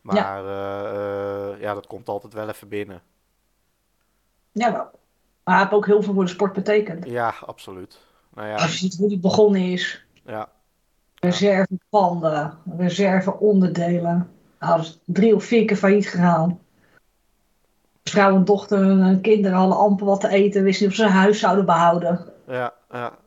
Maar 0.00 0.44
eh, 0.44 1.60
ja, 1.60 1.74
dat 1.74 1.86
komt 1.86 2.08
altijd 2.08 2.32
wel 2.32 2.48
even 2.48 2.68
binnen. 2.68 3.02
Ja, 4.52 4.72
wel. 4.72 4.90
Maar 5.44 5.54
hij 5.54 5.58
heeft 5.58 5.72
ook 5.72 5.86
heel 5.86 6.02
veel 6.02 6.14
voor 6.14 6.24
de 6.24 6.30
sport 6.30 6.52
betekend. 6.52 7.06
Ja, 7.06 7.34
absoluut. 7.46 8.06
Nou 8.38 8.50
ja, 8.50 8.56
Als 8.56 8.72
je 8.72 8.78
ziet 8.78 8.96
hoe 8.96 9.08
die 9.08 9.18
begonnen 9.18 9.60
is. 9.60 10.04
ja, 10.24 10.48
Reservepanden, 11.14 12.58
reserveonderdelen. 12.76 14.30
Was 14.58 15.00
drie 15.04 15.34
of 15.34 15.44
vier 15.44 15.64
keer 15.64 15.76
failliet 15.76 16.08
gegaan. 16.08 16.60
Vrouw 18.04 18.36
en 18.36 18.44
dochter 18.44 19.00
en 19.00 19.20
kinderen 19.20 19.58
hadden 19.58 19.76
amper 19.76 20.06
wat 20.06 20.20
te 20.20 20.28
eten. 20.28 20.62
Wisten 20.62 20.82
niet 20.82 20.98
of 20.98 21.00
ze 21.00 21.04
hun 21.04 21.20
huis 21.20 21.38
zouden 21.38 21.64
behouden. 21.64 22.32
ja, 22.46 22.74
ja. 22.90 23.18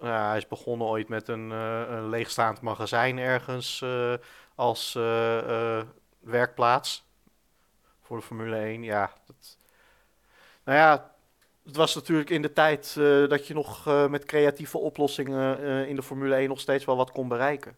Ja, 0.00 0.28
hij 0.28 0.36
is 0.36 0.46
begonnen 0.46 0.86
ooit 0.86 1.08
met 1.08 1.28
een, 1.28 1.52
eh, 1.52 1.82
een 1.88 2.08
leegstaand 2.08 2.60
magazijn 2.60 3.18
ergens 3.18 3.82
eh, 3.82 4.14
als 4.54 4.94
eh, 4.94 5.82
werkplaats 6.20 7.04
voor 8.02 8.16
de 8.16 8.22
Formule 8.22 8.56
1. 8.56 8.82
Ja, 8.82 9.10
dat... 9.26 9.56
Nou 10.64 10.78
ja, 10.78 11.10
het 11.68 11.76
was 11.76 11.94
natuurlijk 11.94 12.30
in 12.30 12.42
de 12.42 12.52
tijd 12.52 12.96
eh, 12.98 13.28
dat 13.28 13.46
je 13.46 13.54
nog 13.54 13.86
eh, 13.86 14.06
met 14.06 14.24
creatieve 14.24 14.78
oplossingen 14.78 15.58
eh, 15.58 15.88
in 15.88 15.96
de 15.96 16.02
Formule 16.02 16.34
1 16.34 16.48
nog 16.48 16.60
steeds 16.60 16.84
wel 16.84 16.96
wat 16.96 17.12
kon 17.12 17.28
bereiken. 17.28 17.76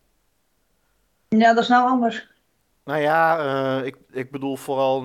Ja, 1.29 1.55
dat 1.55 1.63
is 1.63 1.69
nou 1.69 1.89
anders. 1.89 2.29
Nou 2.85 3.01
ja, 3.01 3.83
ik, 3.83 3.97
ik 4.11 4.31
bedoel 4.31 4.57
vooral 4.57 5.03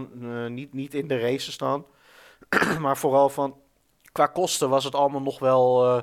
niet, 0.47 0.73
niet 0.73 0.93
in 0.93 1.07
de 1.07 1.19
races 1.19 1.57
dan. 1.57 1.85
maar 2.79 2.97
vooral 2.97 3.29
van 3.29 3.57
qua 4.11 4.27
kosten 4.27 4.69
was 4.69 4.83
het 4.83 4.95
allemaal 4.95 5.21
nog 5.21 5.39
wel 5.39 6.01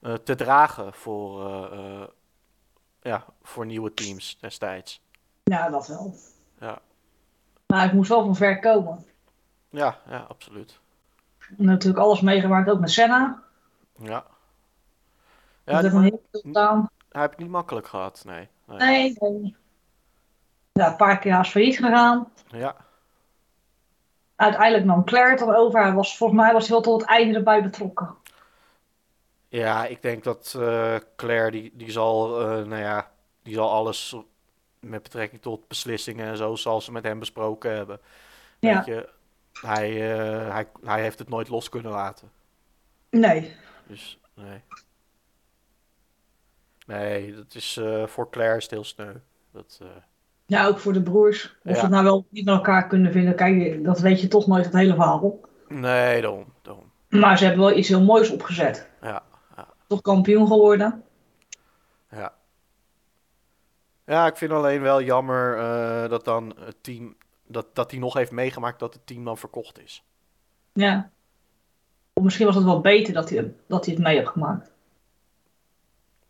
te 0.00 0.34
dragen 0.34 0.92
voor, 0.92 1.42
ja, 3.02 3.24
voor 3.42 3.66
nieuwe 3.66 3.94
teams 3.94 4.38
destijds. 4.40 5.02
Ja, 5.42 5.70
dat 5.70 5.86
wel. 5.86 6.14
Ja, 6.60 6.78
Maar 7.66 7.86
ik 7.86 7.92
moest 7.92 8.08
wel 8.08 8.24
van 8.24 8.36
ver 8.36 8.58
komen. 8.58 9.06
ja, 9.70 10.00
ja 10.08 10.18
absoluut. 10.28 10.80
Natuurlijk 11.56 12.04
alles 12.04 12.20
meegemaakt, 12.20 12.70
ook 12.70 12.80
met 12.80 12.90
Senna. 12.90 13.42
Ja. 13.96 14.24
Ja, 15.64 15.80
dat 15.80 15.82
heeft 15.82 15.94
heel 15.94 16.22
veel 16.30 16.40
gedaan. 16.40 16.90
hij 17.08 17.22
heb 17.22 17.32
ik 17.32 17.38
niet 17.38 17.48
makkelijk 17.48 17.86
gehad, 17.86 18.22
nee. 18.26 18.48
nee. 18.66 18.78
Nee, 18.78 19.16
nee. 19.18 19.56
Ja, 20.72 20.90
een 20.90 20.96
paar 20.96 21.18
keer 21.18 21.32
haast 21.32 21.50
failliet 21.50 21.76
gegaan. 21.76 22.32
Ja, 22.48 22.76
Uiteindelijk 24.40 24.84
nam 24.84 25.04
Claire 25.04 25.30
het 25.30 25.56
over. 25.56 25.82
Hij 25.82 25.92
was, 25.92 26.16
volgens 26.16 26.40
mij 26.40 26.52
was 26.52 26.62
hij 26.62 26.70
wel 26.70 26.80
tot 26.80 27.00
het 27.00 27.10
einde 27.10 27.38
erbij 27.38 27.62
betrokken. 27.62 28.14
ja, 29.48 29.86
ik 29.86 30.02
denk 30.02 30.24
dat 30.24 30.54
eh, 30.58 30.96
Claire, 31.16 31.50
die, 31.50 31.72
die 31.74 31.90
zal, 31.90 32.40
eh, 32.40 32.46
nou 32.46 32.82
ja, 32.82 33.10
die 33.42 33.54
zal 33.54 33.70
alles 33.70 34.16
met 34.78 35.02
betrekking 35.02 35.42
tot 35.42 35.68
beslissingen 35.68 36.26
en 36.26 36.36
zo, 36.36 36.54
zal 36.54 36.80
ze 36.80 36.92
met 36.92 37.02
hem 37.02 37.18
besproken 37.18 37.76
hebben. 37.76 38.00
Ja. 38.58 38.74
Weet 38.74 38.84
je, 38.84 39.08
hij, 39.60 40.12
eh, 40.18 40.52
hij, 40.52 40.66
hij 40.82 41.02
heeft 41.02 41.18
het 41.18 41.28
nooit 41.28 41.48
los 41.48 41.68
kunnen 41.68 41.92
laten. 41.92 42.30
Nee. 43.10 43.56
Dus, 43.86 44.20
nee. 44.34 44.62
Nee, 46.86 47.34
dat 47.34 47.54
is 47.54 47.76
eh, 47.76 48.06
voor 48.06 48.30
Claire 48.30 48.56
is 48.56 48.70
heel 48.70 48.84
sneu. 48.84 49.14
Dat, 49.52 49.78
eh, 49.82 49.88
Ja, 50.46 50.66
ook 50.66 50.78
voor 50.78 50.92
de 50.92 51.02
broers. 51.02 51.44
Of 51.44 51.70
Ja. 51.70 51.74
ze 51.74 51.80
het 51.80 51.90
nou 51.90 52.04
wel 52.04 52.26
niet 52.30 52.44
met 52.44 52.54
elkaar 52.54 52.86
kunnen 52.86 53.12
vinden. 53.12 53.34
Kijk, 53.36 53.84
dat 53.84 54.00
weet 54.00 54.20
je 54.20 54.28
toch 54.28 54.46
nooit 54.46 54.64
het 54.64 54.74
hele 54.74 54.94
verhaal. 54.94 55.40
nee, 55.68 56.20
daarom, 56.20 56.52
daarom. 56.62 56.90
Maar 57.08 57.38
ze 57.38 57.44
hebben 57.44 57.64
wel 57.64 57.76
iets 57.76 57.88
heel 57.88 58.02
moois 58.04 58.30
opgezet. 58.30 58.88
Ja, 59.02 59.22
ja, 59.56 59.68
Toch 59.86 60.00
kampioen 60.00 60.46
geworden. 60.46 61.02
ja. 62.10 62.38
Ja, 64.06 64.26
ik 64.26 64.36
vind 64.36 64.52
alleen 64.52 64.80
wel 64.80 65.02
jammer 65.02 65.56
dat 66.08 66.24
dan 66.24 66.54
het 66.58 66.82
team, 66.82 67.16
dat, 67.50 67.74
dat 67.74 67.90
hij 67.90 68.00
nog 68.00 68.14
heeft 68.14 68.30
meegemaakt 68.30 68.78
dat 68.78 68.94
het 68.94 69.06
team 69.06 69.24
dan 69.24 69.38
verkocht 69.38 69.78
is. 69.78 70.04
Ja. 70.72 71.10
Of 72.12 72.22
misschien 72.22 72.46
was 72.46 72.54
het 72.54 72.64
wel 72.64 72.80
beter 72.80 73.14
dat 73.14 73.30
hij, 73.30 73.54
dat 73.66 73.84
hij 73.84 73.94
het 73.94 74.02
mee 74.02 74.16
heeft 74.16 74.28
gemaakt. 74.28 74.70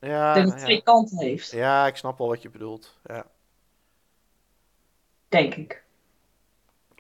Ja, 0.00 0.29
ik 0.29 0.35
denk 0.35 0.47
dat 0.47 0.55
het 0.55 0.61
ja. 0.61 0.67
twee 0.67 0.83
kanten 0.83 1.19
heeft. 1.19 1.50
ja, 1.50 1.87
ik 1.87 1.97
snap 1.97 2.19
wel 2.19 2.29
wat 2.29 2.43
je 2.43 2.50
bedoelt. 2.50 2.99
Ja. 3.05 3.27
Denk 5.29 5.55
ik. 5.55 5.85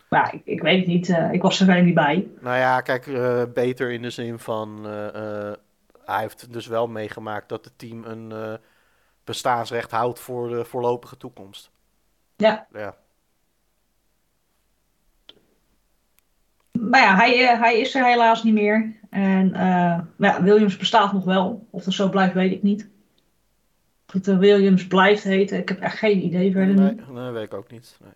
Maar 0.08 0.34
ik, 0.34 0.42
ik 0.44 0.60
weet 0.60 0.78
het 0.78 0.86
niet. 0.86 1.08
eh, 1.08 1.32
ik 1.32 1.42
was 1.42 1.60
er 1.60 1.66
verder 1.66 1.84
niet 1.84 1.94
bij. 1.94 2.28
Nou 2.40 2.56
ja, 2.56 2.80
kijk, 2.80 3.06
eh, 3.06 3.42
beter 3.54 3.90
in 3.90 4.02
de 4.02 4.10
zin 4.10 4.38
van 4.38 4.86
eh, 4.86 5.52
hij 6.04 6.20
heeft 6.20 6.52
dus 6.52 6.66
wel 6.66 6.86
meegemaakt 6.86 7.48
dat 7.48 7.64
het 7.64 7.78
team 7.78 8.04
een 8.04 8.58
bestaansrecht 9.24 9.90
houdt 9.90 10.20
voor 10.20 10.48
de 10.48 10.64
voorlopige 10.64 11.16
toekomst. 11.16 11.70
Ja. 12.36 12.66
Ja, 12.72 12.96
Maar 16.80 17.00
ja, 17.00 17.16
hij, 17.16 17.48
eh, 17.48 17.60
hij 17.60 17.80
is 17.80 17.94
er 17.94 18.04
helaas 18.04 18.42
niet 18.42 18.54
meer. 18.54 18.96
En 19.10 19.54
eh, 19.54 20.00
maar 20.16 20.30
ja, 20.30 20.42
Williams 20.42 20.76
bestaat 20.76 21.12
nog 21.12 21.24
wel. 21.24 21.66
Of 21.70 21.84
dat 21.84 21.94
zo 21.94 22.08
blijft, 22.08 22.34
weet 22.34 22.52
ik 22.52 22.62
niet. 22.62 22.88
Of 24.06 24.12
het 24.12 24.28
eh, 24.28 24.38
Williams 24.38 24.86
blijft 24.86 25.22
heten. 25.22 25.58
Ik 25.58 25.68
heb 25.68 25.80
echt 25.80 25.98
geen 25.98 26.24
idee 26.24 26.52
verder 26.52 26.74
nee, 26.74 26.90
niet. 26.90 27.08
nee, 27.08 27.30
weet 27.30 27.44
ik 27.44 27.54
ook 27.54 27.70
niet. 27.70 27.96
Nee. 28.02 28.12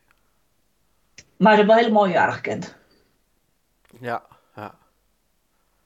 Maar 1.36 1.50
ze 1.52 1.56
hebben 1.58 1.74
wel 1.74 1.84
hele 1.84 1.98
mooie 1.98 2.12
jaren 2.12 2.34
gekend. 2.34 2.76
Ja, 4.00 4.22
ja. 4.56 4.74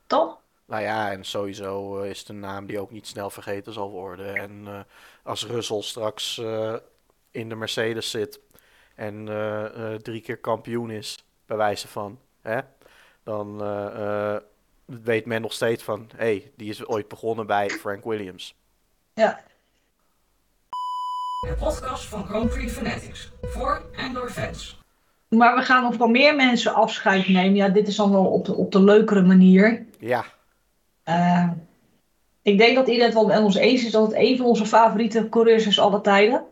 Toch? 0.07 0.41
Nou 0.67 0.83
ja, 0.83 1.13
en 1.13 1.25
sowieso 1.25 2.01
is 2.01 2.19
het 2.19 2.29
een 2.29 2.41
naam 2.41 2.67
die 2.67 2.81
ook 2.81 2.91
niet 2.91 3.07
snel 3.07 3.31
vergeten 3.31 3.73
zal 3.73 3.91
worden. 3.91 4.35
En 4.35 4.87
als 5.23 5.47
Russell 5.47 5.83
straks 5.83 6.39
in 7.31 7.49
de 7.49 7.55
Mercedes 7.55 8.11
zit 8.11 8.41
en 8.95 9.25
drie 10.03 10.21
keer 10.21 10.39
kampioen 10.39 10.91
is, 10.91 11.25
bij 11.47 11.57
wijze 11.57 11.89
van, 11.89 12.19
hè, 12.43 12.59
dan 13.23 13.63
eh, 13.63 14.35
eh, 14.35 14.41
weet 14.85 15.27
men 15.27 15.41
nog 15.41 15.53
steeds 15.53 15.83
van, 15.83 16.11
hé, 16.17 16.25
hey, 16.25 16.51
die 16.57 16.69
is 16.69 16.87
ooit 16.87 17.09
begonnen 17.09 17.47
bij 17.47 17.71
Frank 17.71 18.05
Williams. 18.05 18.55
Ja. 19.15 19.41
De 21.41 21.55
podcast 21.59 22.05
van 22.05 22.27
Grand 22.27 22.49
Prix 22.51 22.73
Fanatics. 22.73 23.33
Voor 23.43 23.83
en 23.97 24.13
door 24.13 24.31
fans. 24.31 24.81
Maar 25.29 25.57
we 25.57 25.63
gaan 25.63 25.83
nog 25.83 25.97
wel 25.97 26.09
meer 26.09 26.37
mensen 26.37 26.75
afscheid 26.75 27.29
nemen. 27.29 27.55
Ja, 27.55 27.69
dit 27.69 27.89
is 27.89 27.97
dan 27.97 28.11
wel 28.11 28.27
op 28.27 28.45
de, 28.45 28.55
op 28.55 28.73
de 28.73 28.83
leukere 28.83 29.23
manier. 29.23 29.87
Ja, 29.99 30.25
Eh, 31.05 31.49
ik 32.43 32.59
denk 32.59 32.77
dat 32.77 32.87
iedereen 32.87 33.07
het 33.07 33.15
wel 33.15 33.27
met 33.27 33.39
ons 33.39 33.55
eens 33.57 33.85
is 33.85 33.91
dat 33.91 34.07
het 34.07 34.17
een 34.17 34.37
van 34.37 34.47
onze 34.47 34.67
favoriete 34.67 35.29
coureurs 35.29 35.67
is 35.67 35.81
alle 35.81 36.01
tijden. 36.01 36.45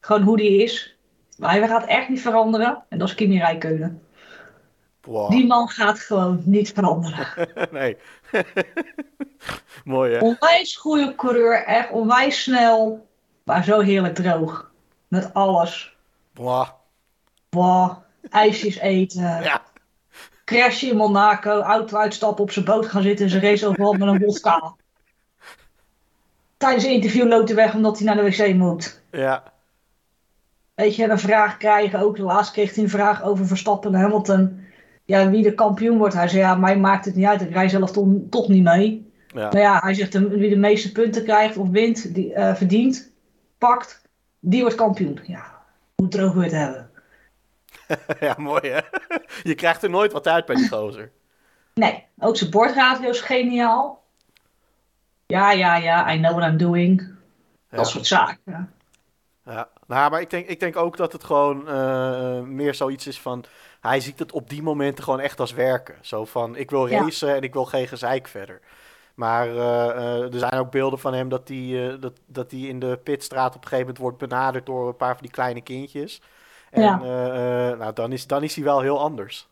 Gewoon 0.00 0.22
hoe 0.22 0.36
die 0.36 0.62
is. 0.62 0.96
Maar 1.38 1.50
hij 1.50 1.68
gaat 1.68 1.86
echt 1.86 2.08
niet 2.08 2.20
veranderen. 2.20 2.84
En 2.88 2.98
dat 2.98 3.08
is 3.08 3.14
Kimi 3.14 3.38
Räikkönen. 3.38 4.02
Wow. 5.04 5.30
Die 5.30 5.46
man 5.46 5.68
gaat 5.68 5.98
gewoon 5.98 6.42
niet 6.44 6.72
veranderen. 6.72 7.26
nee. 7.70 7.96
Mooi 9.84 10.12
hè? 10.12 10.18
Onwijs 10.18 10.76
goede 10.76 11.14
coureur. 11.14 11.64
Echt 11.64 11.90
onwijs 11.90 12.42
snel. 12.42 13.06
Maar 13.44 13.64
zo 13.64 13.80
heerlijk 13.80 14.14
droog. 14.14 14.70
Met 15.08 15.34
alles. 15.34 15.96
Wow. 16.34 16.68
Wow. 17.50 17.96
IJsjes 18.30 18.78
eten. 18.78 19.42
Ja. 19.42 19.62
Crashen 20.44 20.88
in 20.88 20.96
Monaco. 20.96 21.60
Auto 21.60 21.96
uitstappen. 21.96 22.44
Op 22.44 22.50
zijn 22.50 22.64
boot 22.64 22.86
gaan 22.86 23.02
zitten. 23.02 23.24
En 23.24 23.30
zijn 23.30 23.42
race 23.42 23.66
overal 23.66 23.92
met 23.92 24.08
een 24.08 24.18
wodka. 24.18 24.74
Tijdens 26.56 26.84
een 26.84 26.92
interview 26.92 27.28
loopt 27.28 27.48
hij 27.48 27.56
weg 27.56 27.74
omdat 27.74 27.98
hij 27.98 28.06
naar 28.06 28.16
de 28.16 28.22
wc 28.22 28.54
moet. 28.54 29.02
Ja. 29.10 29.42
Weet 30.74 30.96
je, 30.96 31.08
een 31.08 31.18
vraag 31.18 31.56
krijgen. 31.56 32.00
Ook 32.00 32.18
laatst 32.18 32.52
kreeg 32.52 32.74
hij 32.74 32.84
een 32.84 32.90
vraag 32.90 33.22
over 33.22 33.46
Verstappen 33.46 33.94
en 33.94 34.00
Hamilton. 34.00 34.63
Ja, 35.04 35.30
wie 35.30 35.42
de 35.42 35.54
kampioen 35.54 35.98
wordt. 35.98 36.14
Hij 36.14 36.28
zei, 36.28 36.40
ja, 36.42 36.54
mij 36.54 36.78
maakt 36.78 37.04
het 37.04 37.14
niet 37.14 37.26
uit. 37.26 37.40
Ik 37.40 37.50
rij 37.52 37.68
zelf 37.68 37.90
toch, 37.92 38.08
toch 38.30 38.48
niet 38.48 38.62
mee. 38.62 39.12
Ja. 39.26 39.40
Nou 39.50 39.58
ja, 39.58 39.78
hij 39.78 39.94
zegt, 39.94 40.12
de- 40.12 40.28
wie 40.28 40.48
de 40.50 40.56
meeste 40.56 40.92
punten 40.92 41.24
krijgt 41.24 41.56
of 41.56 41.68
wint, 41.68 42.14
die 42.14 42.34
eh, 42.34 42.54
verdient, 42.54 43.12
pakt, 43.58 44.02
die 44.40 44.60
wordt 44.60 44.76
kampioen. 44.76 45.20
Ja, 45.26 45.62
hoe 45.94 46.08
droog 46.08 46.34
je 46.34 46.40
het 46.40 46.52
hebben? 46.52 46.90
ja, 48.20 48.34
mooi 48.38 48.68
hè? 48.68 48.80
Je 49.50 49.54
krijgt 49.54 49.82
er 49.82 49.90
nooit 49.90 50.12
wat 50.12 50.28
uit 50.28 50.46
bij 50.46 50.56
die 50.56 50.68
gozer. 50.68 51.12
Nee, 51.74 52.04
ook 52.18 52.36
zijn 52.36 52.50
bordradio 52.50 53.08
is 53.08 53.20
geniaal. 53.20 54.02
Ja, 55.26 55.52
ja, 55.52 55.76
ja, 55.76 56.12
I 56.12 56.18
know 56.18 56.36
what 56.36 56.50
I'm 56.50 56.56
doing. 56.56 57.00
Ja. 57.70 57.76
Dat 57.76 57.88
soort 57.88 58.06
zaken. 58.06 58.38
Ja. 58.44 58.68
Ja, 59.46 59.68
nou, 59.86 60.10
maar 60.10 60.20
ik 60.20 60.30
denk, 60.30 60.46
ik 60.46 60.60
denk 60.60 60.76
ook 60.76 60.96
dat 60.96 61.12
het 61.12 61.24
gewoon 61.24 61.68
eh, 61.68 62.40
meer 62.40 62.74
zoiets 62.74 63.06
is 63.06 63.20
van... 63.20 63.44
Hij 63.88 64.00
ziet 64.00 64.18
het 64.18 64.32
op 64.32 64.48
die 64.50 64.62
momenten 64.62 65.04
gewoon 65.04 65.20
echt 65.20 65.40
als 65.40 65.52
werken. 65.52 65.94
Zo 66.00 66.24
van, 66.24 66.56
ik 66.56 66.70
wil 66.70 66.86
Ja. 66.88 67.00
racen 67.00 67.34
en 67.34 67.42
ik 67.42 67.52
wil 67.52 67.64
geen 67.64 67.88
gezeik 67.88 68.28
verder. 68.28 68.60
Maar 69.14 69.48
eh, 69.48 69.88
eh, 69.90 70.32
er 70.32 70.38
zijn 70.38 70.54
ook 70.54 70.70
beelden 70.70 70.98
van 70.98 71.14
hem 71.14 71.28
dat 71.28 71.48
hij 71.48 71.88
eh, 71.88 72.00
dat, 72.00 72.12
dat 72.26 72.52
in 72.52 72.78
de 72.78 72.98
pitstraat 73.02 73.48
op 73.48 73.54
een 73.54 73.68
gegeven 73.68 73.78
moment 73.78 73.98
wordt 73.98 74.18
benaderd 74.18 74.66
door 74.66 74.88
een 74.88 74.96
paar 74.96 75.12
van 75.14 75.22
die 75.22 75.30
kleine 75.30 75.60
kindjes. 75.60 76.20
En 76.70 76.82
Ja. 76.82 76.96
nou, 77.74 77.92
dan, 77.92 78.12
is, 78.12 78.26
dan 78.26 78.42
is 78.42 78.54
hij 78.54 78.64
wel 78.64 78.80
heel 78.80 79.00
anders. 79.00 79.48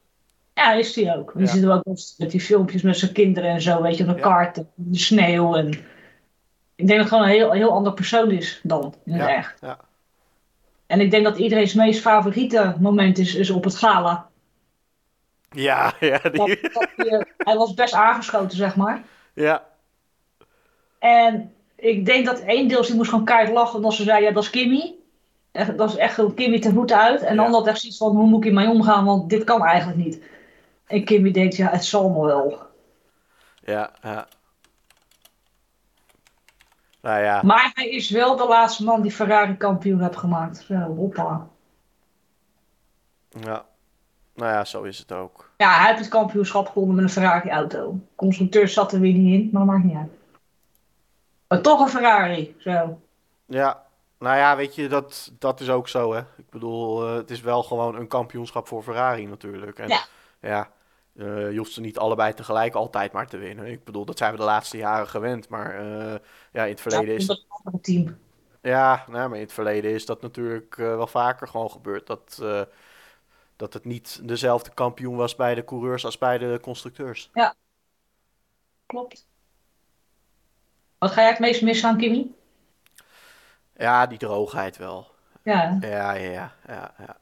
Ja, 0.55 0.73
is 0.73 0.95
hij 0.95 1.17
ook. 1.17 1.33
Die 1.33 1.47
Ja. 1.47 1.53
zit 1.53 1.63
er 1.63 1.73
ook 1.73 1.85
met 2.19 2.31
die 2.31 2.41
filmpjes 2.41 2.83
met 2.83 2.99
zijn 2.99 3.13
kinderen 3.13 3.51
en 3.51 3.61
zo, 3.63 3.83
weet 3.83 3.97
je, 3.97 4.03
op 4.03 4.09
de 4.09 4.17
Ja. 4.17 4.21
kaart, 4.21 4.57
en 4.57 4.69
de 4.75 4.99
sneeuw. 4.99 5.55
En... 5.55 5.69
Ik 6.75 6.87
denk 6.87 6.89
dat 6.89 6.99
het 6.99 7.09
gewoon 7.09 7.25
een 7.25 7.31
heel, 7.31 7.53
heel 7.53 7.73
ander 7.73 7.93
persoon 7.93 8.31
is 8.31 8.61
dan, 8.63 8.95
in 9.05 9.13
het 9.13 9.23
Ja, 9.23 9.37
echt. 9.37 9.59
ja. 9.61 9.79
En 10.93 11.01
ik 11.01 11.11
denk 11.11 11.25
dat 11.25 11.39
iedereen's 11.39 11.75
meest 11.75 12.01
favoriete 12.01 12.77
moment 12.81 13.19
is, 13.19 13.35
is 13.35 13.51
op 13.51 13.65
het 13.65 13.77
gala. 13.77 14.29
Ja, 15.51 15.93
ja, 16.01 16.19
Dat, 16.19 16.47
die, 16.47 16.59
dat 16.73 16.89
hij, 16.97 17.07
eh, 17.07 17.21
hij 17.39 17.57
was 17.57 17.75
best 17.75 17.95
aangeschoten, 17.95 18.57
zeg 18.57 18.77
maar. 18.77 19.03
ja, 19.35 19.65
En 20.99 21.53
ik 21.77 22.05
denk 22.07 22.27
dat 22.27 22.41
één 22.41 22.69
deels, 22.69 22.87
die 22.87 22.97
moest 22.97 23.11
gewoon 23.11 23.25
keihard 23.25 23.53
lachen, 23.55 23.77
omdat 23.77 23.93
ze 23.95 24.03
zei, 24.03 24.25
ja, 24.25 24.31
dat 24.31 24.43
is 24.43 24.51
Kimmy. 24.51 24.95
Echt, 25.53 25.79
dat 25.79 25.89
is 25.91 25.97
echt 25.97 26.35
Kimmy 26.35 26.59
ten 26.61 26.73
voeten 26.75 27.01
uit. 27.01 27.23
En 27.23 27.35
Ja. 27.35 27.43
dan 27.43 27.53
had 27.53 27.67
echt 27.67 27.81
zoiets 27.81 27.99
van, 27.99 28.17
hoe 28.17 28.27
moet 28.27 28.39
ik 28.39 28.45
hiermee 28.45 28.69
omgaan, 28.69 29.05
want 29.05 29.31
dit 29.31 29.45
kan 29.45 29.65
eigenlijk 29.65 29.99
niet. 30.05 30.23
En 30.87 31.05
Kimmy 31.05 31.31
denkt, 31.31 31.57
ja, 31.57 31.69
het 31.71 31.85
zal 31.85 32.09
me 32.11 32.25
wel. 32.27 32.59
ja, 33.65 33.91
ja. 34.03 34.27
Nou 37.03 37.23
ja, 37.23 37.43
Maar 37.43 37.71
hij 37.75 37.89
is 37.91 38.11
wel 38.11 38.37
de 38.37 38.47
laatste 38.47 38.85
man 38.85 39.03
die 39.03 39.11
Ferrari 39.11 39.57
kampioen 39.57 40.01
heeft 40.01 40.17
gemaakt. 40.17 40.65
Zo, 40.69 40.75
hoppa. 40.75 41.47
ja. 43.29 43.65
Nou 44.35 44.53
ja, 44.53 44.65
zo 44.65 44.83
is 44.83 44.99
het 44.99 45.13
ook. 45.13 45.51
Ja, 45.57 45.77
hij 45.79 45.87
heeft 45.87 45.99
het 45.99 46.09
kampioenschap 46.09 46.69
gewonnen 46.69 46.95
met 46.97 47.05
een 47.05 47.11
Ferrari 47.11 47.51
auto. 47.51 47.99
Constructeur 48.17 48.69
zat 48.69 48.93
er 48.93 49.01
weer 49.01 49.13
niet 49.15 49.41
in, 49.41 49.49
maar 49.53 49.67
dat 49.67 49.75
maakt 49.75 49.85
niet 49.85 49.97
uit. 49.97 50.11
Maar 51.49 51.61
toch 51.61 51.81
een 51.81 51.89
Ferrari, 51.89 52.55
zo. 52.59 53.01
Ja, 53.47 53.83
Nou 54.19 54.37
ja, 54.37 54.57
weet 54.57 54.75
je, 54.75 54.89
dat, 54.89 55.33
dat 55.39 55.61
is 55.61 55.71
ook 55.71 55.89
zo, 55.89 56.13
hè. 56.13 56.21
Ik 56.37 56.51
bedoel, 56.51 57.07
eh, 57.09 57.15
het 57.15 57.31
is 57.31 57.41
wel 57.41 57.63
gewoon 57.63 57.97
een 57.97 58.09
kampioenschap 58.09 58.69
voor 58.69 58.83
Ferrari 58.83 59.27
natuurlijk. 59.27 59.79
En 59.79 59.89
Ja. 59.89 60.01
ja, 60.41 60.71
je 61.13 61.55
hoeft 61.57 61.73
ze 61.73 61.81
niet 61.81 61.99
allebei 61.99 62.35
tegelijk 62.35 62.75
altijd 62.75 63.13
maar 63.13 63.27
te 63.27 63.37
winnen. 63.37 63.67
Ik 63.67 63.85
bedoel, 63.85 64.05
dat 64.05 64.19
zijn 64.19 64.33
we 64.33 64.39
de 64.39 64.45
laatste 64.45 64.77
jaren 64.77 65.09
gewend. 65.09 65.49
Maar 65.49 65.79
eh, 65.79 66.19
ja, 66.53 66.65
in 66.65 66.71
het 66.71 66.81
verleden 66.81 67.15
is 67.15 67.27
dat 67.27 67.37
is 67.37 67.43
een 67.43 67.51
andere 67.51 67.81
team. 67.81 68.19
Ja, 68.63 69.05
nou, 69.09 69.29
maar 69.29 69.39
in 69.39 69.45
het 69.45 69.53
verleden 69.53 69.91
is 69.91 70.07
dat 70.07 70.23
natuurlijk 70.23 70.79
eh, 70.79 70.87
wel 70.87 71.07
vaker 71.07 71.49
gewoon 71.49 71.71
gebeurd. 71.71 72.07
Dat, 72.07 72.39
eh, 72.43 72.63
dat 73.57 73.73
het 73.73 73.85
niet 73.85 74.29
dezelfde 74.29 74.71
kampioen 74.75 75.17
was 75.17 75.37
bij 75.37 75.55
de 75.55 75.65
coureurs 75.65 76.05
als 76.05 76.19
bij 76.19 76.39
de 76.39 76.59
constructeurs. 76.63 77.31
Klopt. 78.87 79.27
Wat 80.99 81.11
ga 81.11 81.21
jij 81.21 81.31
het 81.31 81.39
meest 81.39 81.63
missen 81.63 81.89
aan 81.89 81.97
Kimmy? 81.97 82.31
Ja, 83.77 84.07
die 84.07 84.19
droogheid 84.19 84.77
wel. 84.77 85.07
Ja, 85.43 85.77
Ja, 85.81 86.13
ja, 86.13 86.13
ja, 86.13 86.53
ja. 86.67 86.95
ja. 86.99 87.17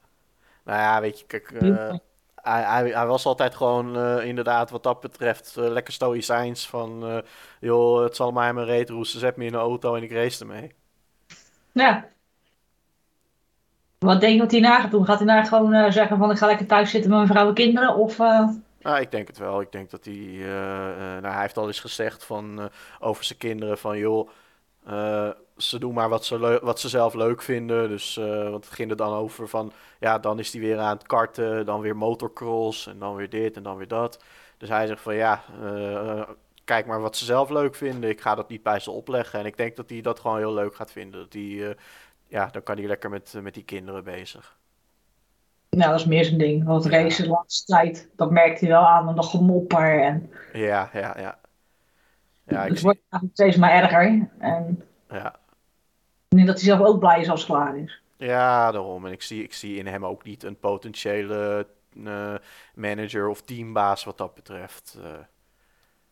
Nou 0.65 0.79
ja, 0.79 1.01
weet 1.01 1.19
je, 1.19 1.27
kijk, 1.27 1.51
eh, 1.51 1.69
Ja. 1.69 2.01
Hij, 2.43 2.63
hij, 2.63 2.91
hij 2.91 3.07
was 3.07 3.27
altijd 3.27 3.55
gewoon 3.55 3.97
eh, 3.97 4.27
inderdaad 4.27 4.71
wat 4.71 4.83
dat 4.83 5.01
betreft 5.01 5.57
eh, 5.57 5.69
lekker 5.69 5.93
stoïcijns 5.93 6.69
van... 6.69 7.07
eh, 7.07 7.19
joh, 7.61 8.03
het 8.03 8.17
zal 8.17 8.33
mij 8.33 8.53
mijn 8.53 8.67
reet 8.67 8.89
roesten, 8.89 9.21
zet 9.21 9.37
me 9.37 9.45
in 9.45 9.53
de 9.53 9.59
auto 9.59 9.95
en 9.95 10.03
ik 10.03 10.13
race 10.13 10.41
ermee. 10.41 10.73
ja. 11.73 12.09
Wat 13.99 14.21
denk 14.21 14.35
je 14.35 14.41
wat 14.41 14.51
hij 14.51 14.61
na 14.61 14.81
gaat 14.81 14.91
doen? 14.91 15.05
Gaat 15.05 15.19
hij 15.19 15.27
na 15.27 15.45
gewoon 15.45 15.93
zeggen 15.93 16.19
van 16.19 16.31
ik 16.31 16.39
ga 16.39 16.47
lekker 16.47 16.67
thuis 16.67 16.91
zitten 16.91 17.11
met 17.11 17.19
mijn 17.19 17.33
vrouw 17.33 17.49
en 17.49 17.55
kinderen? 17.55 17.95
Of 17.95 18.19
Nou, 18.19 19.01
ik 19.01 19.11
denk 19.11 19.29
het 19.29 19.39
wel. 19.39 19.61
Ik 19.61 19.73
denk 19.73 19.91
dat 19.91 20.05
hij. 20.05 20.15
nou, 21.21 21.27
hij 21.27 21.41
heeft 21.41 21.57
al 21.57 21.67
eens 21.67 21.81
gezegd 21.81 22.25
van, 22.25 22.71
over 23.01 23.25
zijn 23.25 23.39
kinderen: 23.39 23.79
van 23.79 23.99
joh, 23.99 24.29
ze 25.63 25.79
doen 25.79 25.95
maar 25.95 26.09
wat 26.09 26.25
ze, 26.25 26.59
wat 26.63 26.81
ze 26.81 26.89
zelf 26.89 27.15
leuk 27.15 27.43
vinden. 27.43 27.89
Dus, 27.89 28.17
eh, 28.17 28.51
want 28.51 28.65
het 28.65 28.75
ging 28.75 28.91
er 28.91 28.97
dan 28.97 29.13
over 29.13 29.49
van. 29.49 29.73
Ja, 30.01 30.19
dan 30.19 30.39
is 30.39 30.53
hij 30.53 30.61
weer 30.61 30.79
aan 30.79 30.97
het 30.97 31.07
karten. 31.07 31.67
Dan 31.67 31.81
weer 31.81 31.97
motocross. 31.97 32.87
En 32.87 32.99
dan 32.99 33.15
weer 33.15 33.31
dit 33.31 33.57
en 33.57 33.63
dan 33.63 33.77
weer 33.77 33.89
dat. 33.89 34.25
Dus 34.59 34.69
hij 34.69 34.87
zegt 34.87 35.01
van 35.03 35.15
ja. 35.15 35.45
eh, 35.63 36.29
kijk 36.65 36.87
maar 36.87 37.01
wat 37.01 37.17
ze 37.17 37.25
zelf 37.25 37.51
leuk 37.51 37.75
vinden. 37.75 38.11
Ik 38.11 38.21
ga 38.21 38.35
dat 38.35 38.49
niet 38.49 38.63
bij 38.63 38.79
ze 38.81 38.91
opleggen. 38.91 39.39
En 39.39 39.47
ik 39.47 39.57
denk 39.57 39.77
dat 39.77 39.91
hij 39.91 40.01
dat 40.01 40.21
gewoon 40.21 40.39
heel 40.39 40.55
leuk 40.55 40.75
gaat 40.75 40.93
vinden. 40.93 41.21
Dat 41.21 41.33
hij. 41.33 41.69
eh, 41.69 41.75
ja, 42.29 42.47
dan 42.47 42.63
kan 42.63 42.77
hij 42.77 42.87
lekker 42.87 43.11
met, 43.11 43.35
met 43.43 43.55
die 43.55 43.65
kinderen 43.65 44.05
bezig. 44.05 44.59
nou, 45.71 45.91
dat 45.91 46.01
is 46.01 46.07
meer 46.07 46.25
zijn 46.25 46.39
ding. 46.39 46.65
Want 46.65 46.87
racen 46.87 47.25
de 47.25 47.31
laatste 47.31 47.73
tijd, 47.73 48.09
dat 48.17 48.31
merkt 48.31 48.61
hij 48.61 48.69
wel 48.69 48.87
aan 48.87 49.09
en 49.09 49.15
dat 49.15 49.27
gemopper. 49.27 50.03
En 50.03 50.31
Ja, 50.53 50.91
ja, 50.93 51.19
ja. 51.21 51.39
Ja, 52.47 52.67
ik 52.67 52.77
zie, 52.77 52.83
wordt 52.83 53.01
eigenlijk 53.11 53.33
steeds 53.35 53.57
maar 53.57 53.71
erger. 53.71 54.29
En 54.39 54.83
ja. 55.09 55.40
Ik 56.31 56.37
denk 56.37 56.47
dat 56.49 56.61
hij 56.61 56.69
zelf 56.69 56.87
ook 56.89 56.99
blij 56.99 57.21
is 57.21 57.29
als 57.31 57.41
het 57.41 57.51
klaar 57.51 57.77
is. 57.77 58.03
Ja, 58.17 58.71
daarom. 58.73 59.07
En 59.07 59.13
ik 59.13 59.23
zie, 59.23 59.43
ik 59.43 59.53
zie 59.55 59.77
in 59.77 59.87
hem 59.87 60.05
ook 60.07 60.25
niet 60.25 60.43
een 60.43 60.59
potentiële 60.59 61.67
eh, 62.05 62.35
manager 62.75 63.29
of 63.29 63.41
teambaas 63.43 64.05
wat 64.05 64.19
dat 64.19 64.35
betreft. 64.35 64.99
Eh, 65.03 65.11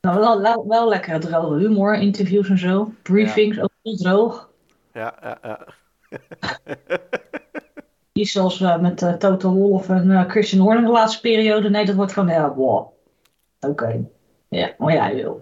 Nou, 0.00 0.18
wel, 0.18 0.40
wel, 0.42 0.66
wel 0.68 0.88
lekker 0.88 1.20
droge 1.20 1.56
humor, 1.58 1.94
interviews 1.94 2.48
en 2.48 2.58
zo. 2.58 2.92
Briefings, 3.02 3.60
ook 3.60 3.70
heel 3.82 3.96
droog. 3.96 4.50
ja, 4.92 5.14
ja, 5.22 5.38
ja. 5.42 5.66
Niet 8.12 8.28
zoals 8.28 8.60
eh, 8.60 8.78
met 8.80 9.02
eh, 9.02 9.12
Toto 9.12 9.52
Wolff 9.52 9.88
en 9.88 10.30
Christian 10.30 10.62
Horner 10.62 10.84
de 10.84 10.90
laatste 10.90 11.20
periode. 11.20 11.70
Nee, 11.70 11.84
dat 11.84 11.94
wordt 11.94 12.12
gewoon, 12.12 12.28
ja, 12.28 12.54
wow. 12.54 12.92
Oké. 13.60 14.04
Ja, 14.48 14.74
maar 14.78 14.92
jij 14.92 15.14
wil. 15.14 15.40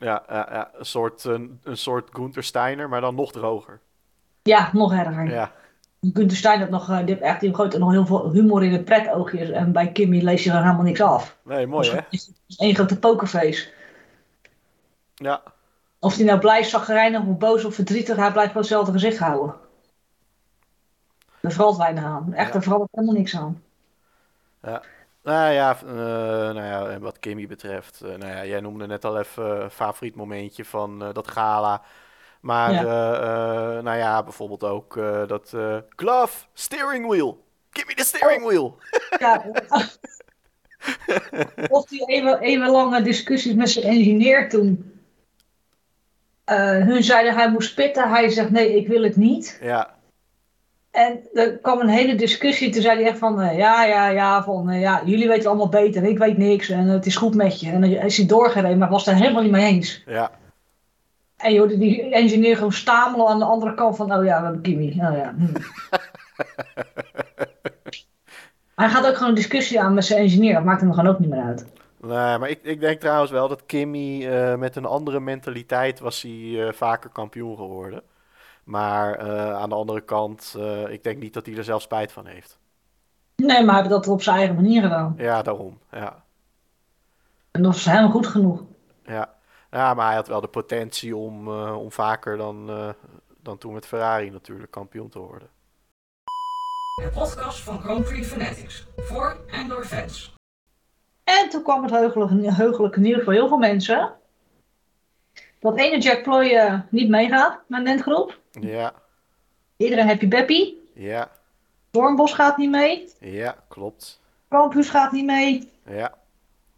Ja, 0.00 0.22
ja, 0.28 0.48
ja. 0.50 0.70
Een, 0.78 0.84
soort, 0.84 1.24
een, 1.24 1.60
een 1.62 1.76
soort 1.76 2.08
Gunther 2.12 2.44
Steiner, 2.44 2.88
maar 2.88 3.00
dan 3.00 3.14
nog 3.14 3.32
droger. 3.32 3.80
Ja, 4.42 4.70
nog 4.72 4.92
erger. 4.92 5.30
Ja, 5.30 5.52
Gunther 6.00 6.36
Stein 6.36 6.60
had 6.60 6.70
nog, 6.70 6.88
eh, 6.90 6.96
die 6.98 7.06
heeft 7.06 7.20
echt 7.20 7.40
die 7.40 7.54
gooit 7.54 7.72
er 7.74 7.78
nog 7.80 7.90
heel 7.90 8.06
veel 8.06 8.30
humor 8.30 8.64
in 8.64 8.72
het 8.72 8.84
pretoogjes. 8.84 9.50
En 9.50 9.72
bij 9.72 9.92
Kimmy 9.92 10.20
lees 10.22 10.44
je 10.44 10.50
er 10.50 10.62
helemaal 10.62 10.82
niks 10.82 11.00
af. 11.00 11.36
nee, 11.44 11.66
mooi 11.66 11.90
hè? 11.90 11.96
Het 11.96 12.06
is 12.46 12.56
één 12.56 12.74
grote 12.74 12.98
pokerface. 12.98 13.68
Ja, 15.14 15.42
Of 15.98 16.16
hij 16.16 16.24
nou 16.24 16.38
blij, 16.38 16.62
zagrijnig 16.64 17.20
of 17.26 17.36
boos 17.38 17.64
of 17.64 17.74
verdrietig, 17.74 18.16
hij 18.16 18.30
blijft 18.32 18.48
gewoon 18.52 18.62
hetzelfde 18.62 18.92
gezicht 18.92 19.18
houden. 19.18 19.54
Er 21.40 21.52
verandert 21.52 21.78
weinig 21.82 22.04
aan. 22.04 22.32
Echt, 22.34 22.48
Ja. 22.48 22.54
er 22.54 22.62
verandert 22.62 22.90
helemaal 22.92 23.14
niks 23.14 23.36
aan. 23.36 23.62
Nou 25.30 25.52
ja, 25.52 25.76
eh, 25.80 25.86
nou 26.54 26.62
ja 26.62 26.88
en 26.90 27.00
wat 27.00 27.18
Kimmy 27.18 27.46
betreft. 27.46 28.00
eh, 28.00 28.08
nou 28.14 28.32
ja, 28.32 28.44
jij 28.44 28.60
noemde 28.60 28.86
net 28.86 29.04
al 29.04 29.18
even 29.18 29.70
favoriet 29.70 30.14
momentje 30.14 30.64
van 30.64 31.02
eh, 31.04 31.12
dat 31.12 31.28
gala. 31.28 31.82
Maar 32.40 32.72
Ja. 32.72 32.82
eh, 32.84 33.76
eh, 33.78 33.84
nou 33.84 33.96
ja, 33.98 34.22
bijvoorbeeld 34.22 34.64
ook 34.64 34.96
eh, 34.96 35.26
dat 35.26 35.52
eh, 35.54 35.76
glove, 35.96 36.46
steering 36.52 37.06
wheel. 37.08 37.44
Give 37.70 37.86
me 37.86 37.94
the 37.94 38.04
steering 38.04 38.44
wheel. 38.46 38.78
Ja. 39.18 39.44
of 41.66 41.84
die 41.86 42.04
even, 42.06 42.40
even 42.40 42.70
lange 42.70 43.02
discussies 43.02 43.54
met 43.54 43.70
zijn 43.70 43.84
engineer 43.86 44.48
toen. 44.48 44.92
Eh, 46.44 46.56
hun 46.86 47.02
zeiden 47.02 47.34
hij 47.34 47.50
moest 47.50 47.74
pitten. 47.74 48.08
Hij 48.10 48.28
zegt 48.28 48.50
nee, 48.50 48.76
ik 48.76 48.88
wil 48.88 49.02
het 49.02 49.16
niet. 49.16 49.58
Ja, 49.60 49.98
En 50.90 51.20
er 51.32 51.58
kwam 51.58 51.80
een 51.80 51.88
hele 51.88 52.14
discussie. 52.14 52.70
Toen 52.70 52.82
zei 52.82 52.98
hij 53.00 53.10
echt 53.10 53.18
van 53.18 53.40
eh, 53.40 53.58
ja, 53.58 53.84
ja, 53.84 54.08
ja, 54.08 54.42
van 54.42 54.70
eh, 54.70 54.80
ja, 54.80 55.02
jullie 55.04 55.28
weten 55.28 55.48
allemaal 55.48 55.68
beter. 55.68 56.04
Ik 56.04 56.18
weet 56.18 56.38
niks 56.38 56.68
en 56.68 56.86
het 56.86 57.06
is 57.06 57.16
goed 57.16 57.34
met 57.34 57.60
je. 57.60 57.70
En 57.70 57.80
dan 57.80 57.90
is 57.90 58.16
hij 58.16 58.26
doorgereden, 58.26 58.78
maar 58.78 58.88
was 58.88 59.04
het 59.04 59.14
er 59.14 59.20
helemaal 59.20 59.42
niet 59.42 59.50
mee 59.50 59.66
eens. 59.66 60.02
ja. 60.06 60.30
En 61.36 61.52
je 61.52 61.58
hoorde 61.58 61.78
die 61.78 62.10
engineer 62.10 62.56
gewoon 62.56 62.72
stamelen 62.72 63.26
aan 63.26 63.38
de 63.38 63.44
andere 63.44 63.74
kant 63.74 63.96
van, 63.96 64.12
oh 64.12 64.24
ja, 64.24 64.38
we 64.38 64.44
hebben 64.44 64.62
Kimi. 64.62 64.88
Oh 64.88 65.16
ja. 65.16 65.34
hm. 65.38 65.46
Hij 68.74 68.88
gaat 68.88 69.06
ook 69.06 69.14
gewoon 69.14 69.28
een 69.28 69.34
discussie 69.34 69.80
aan 69.80 69.94
met 69.94 70.04
zijn 70.04 70.20
engineer. 70.20 70.54
Dat 70.54 70.64
maakt 70.64 70.80
hem 70.80 70.92
gewoon 70.92 71.10
ook 71.10 71.18
niet 71.18 71.30
meer 71.30 71.42
uit. 71.42 71.66
Nee, 72.00 72.38
maar 72.38 72.48
ik, 72.48 72.58
ik 72.62 72.80
denk 72.80 73.00
trouwens 73.00 73.30
wel 73.30 73.48
dat 73.48 73.66
Kimmy 73.66 74.26
eh, 74.26 74.54
met 74.54 74.76
een 74.76 74.84
andere 74.84 75.20
mentaliteit 75.20 76.00
was 76.00 76.22
hij 76.22 76.72
vaker 76.72 77.10
kampioen 77.10 77.56
geworden. 77.56 78.02
Maar 78.70 79.14
eh, 79.14 79.54
aan 79.54 79.68
de 79.68 79.74
andere 79.74 80.00
kant, 80.00 80.54
eh, 80.58 80.88
ik 80.88 81.02
denk 81.02 81.18
niet 81.18 81.34
dat 81.34 81.46
hij 81.46 81.56
er 81.56 81.64
zelf 81.64 81.82
spijt 81.82 82.12
van 82.12 82.26
heeft. 82.26 82.58
Nee, 83.36 83.64
maar 83.64 83.74
hij 83.74 83.82
heeft 83.82 83.94
dat 83.94 84.08
op 84.08 84.22
zijn 84.22 84.36
eigen 84.36 84.54
manier 84.54 84.82
gedaan. 84.82 85.14
Ja, 85.16 85.42
daarom. 85.42 85.78
Ja, 85.90 86.24
En 87.50 87.62
dat 87.62 87.74
is 87.74 87.84
helemaal 87.84 88.10
goed 88.10 88.26
genoeg. 88.26 88.62
ja. 89.02 89.34
ja 89.70 89.94
maar 89.94 90.06
hij 90.06 90.14
had 90.14 90.28
wel 90.28 90.40
de 90.40 90.48
potentie 90.48 91.16
om, 91.16 91.48
eh, 91.48 91.78
om 91.78 91.92
vaker 91.92 92.36
dan, 92.36 92.70
eh, 92.70 92.88
dan 93.42 93.58
toen 93.58 93.72
met 93.72 93.86
Ferrari 93.86 94.30
natuurlijk 94.30 94.70
kampioen 94.70 95.08
te 95.08 95.18
worden. 95.18 95.48
De 96.94 97.10
podcast 97.14 97.60
van 97.60 97.80
Grand 97.80 98.04
Prix 98.04 98.28
Fanatics. 98.28 98.86
Voor 98.96 99.36
en 99.46 99.68
door 99.68 99.84
fans. 99.84 100.34
En 101.24 101.48
toen 101.48 101.62
kwam 101.62 101.82
het 101.82 101.90
heugelijke, 101.90 102.52
heugelijke 102.52 103.00
nieuws 103.00 103.24
voor 103.24 103.32
heel 103.32 103.48
veel 103.48 103.58
mensen. 103.58 104.19
Dat 105.60 105.78
ene 105.78 105.98
Jack 105.98 106.22
Ploy 106.22 106.50
eh, 106.50 106.80
niet 106.88 107.08
meegaat 107.08 107.58
met 107.66 107.84
de 107.84 107.98
groep. 108.02 108.38
Ja, 108.50 108.92
Iedereen 109.76 110.06
happy 110.06 110.28
beppy. 110.28 110.74
ja, 110.94 111.30
Doornbos 111.90 112.32
gaat 112.32 112.56
niet 112.56 112.70
mee. 112.70 113.08
ja, 113.20 113.56
klopt. 113.68 114.20
Campus 114.48 114.88
gaat 114.88 115.12
niet 115.12 115.24
mee. 115.24 115.70
Ja, 115.86 116.14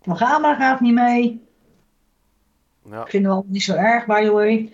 Van 0.02 0.16
Gama 0.16 0.54
gaat 0.54 0.80
niet 0.80 0.94
mee. 0.94 1.46
nou, 2.82 3.04
Ik 3.04 3.10
vind 3.10 3.24
het 3.24 3.32
wel 3.32 3.44
niet 3.46 3.62
zo 3.62 3.74
erg, 3.74 4.06
by 4.06 4.22
the 4.24 4.30
way. 4.30 4.72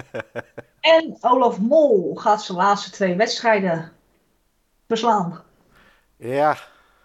en 0.80 1.16
Olaf 1.20 1.60
Mol 1.60 2.14
gaat 2.14 2.42
zijn 2.42 2.58
laatste 2.58 2.90
twee 2.90 3.14
wedstrijden 3.16 3.92
verslaan. 4.88 5.40
ja, 6.16 6.56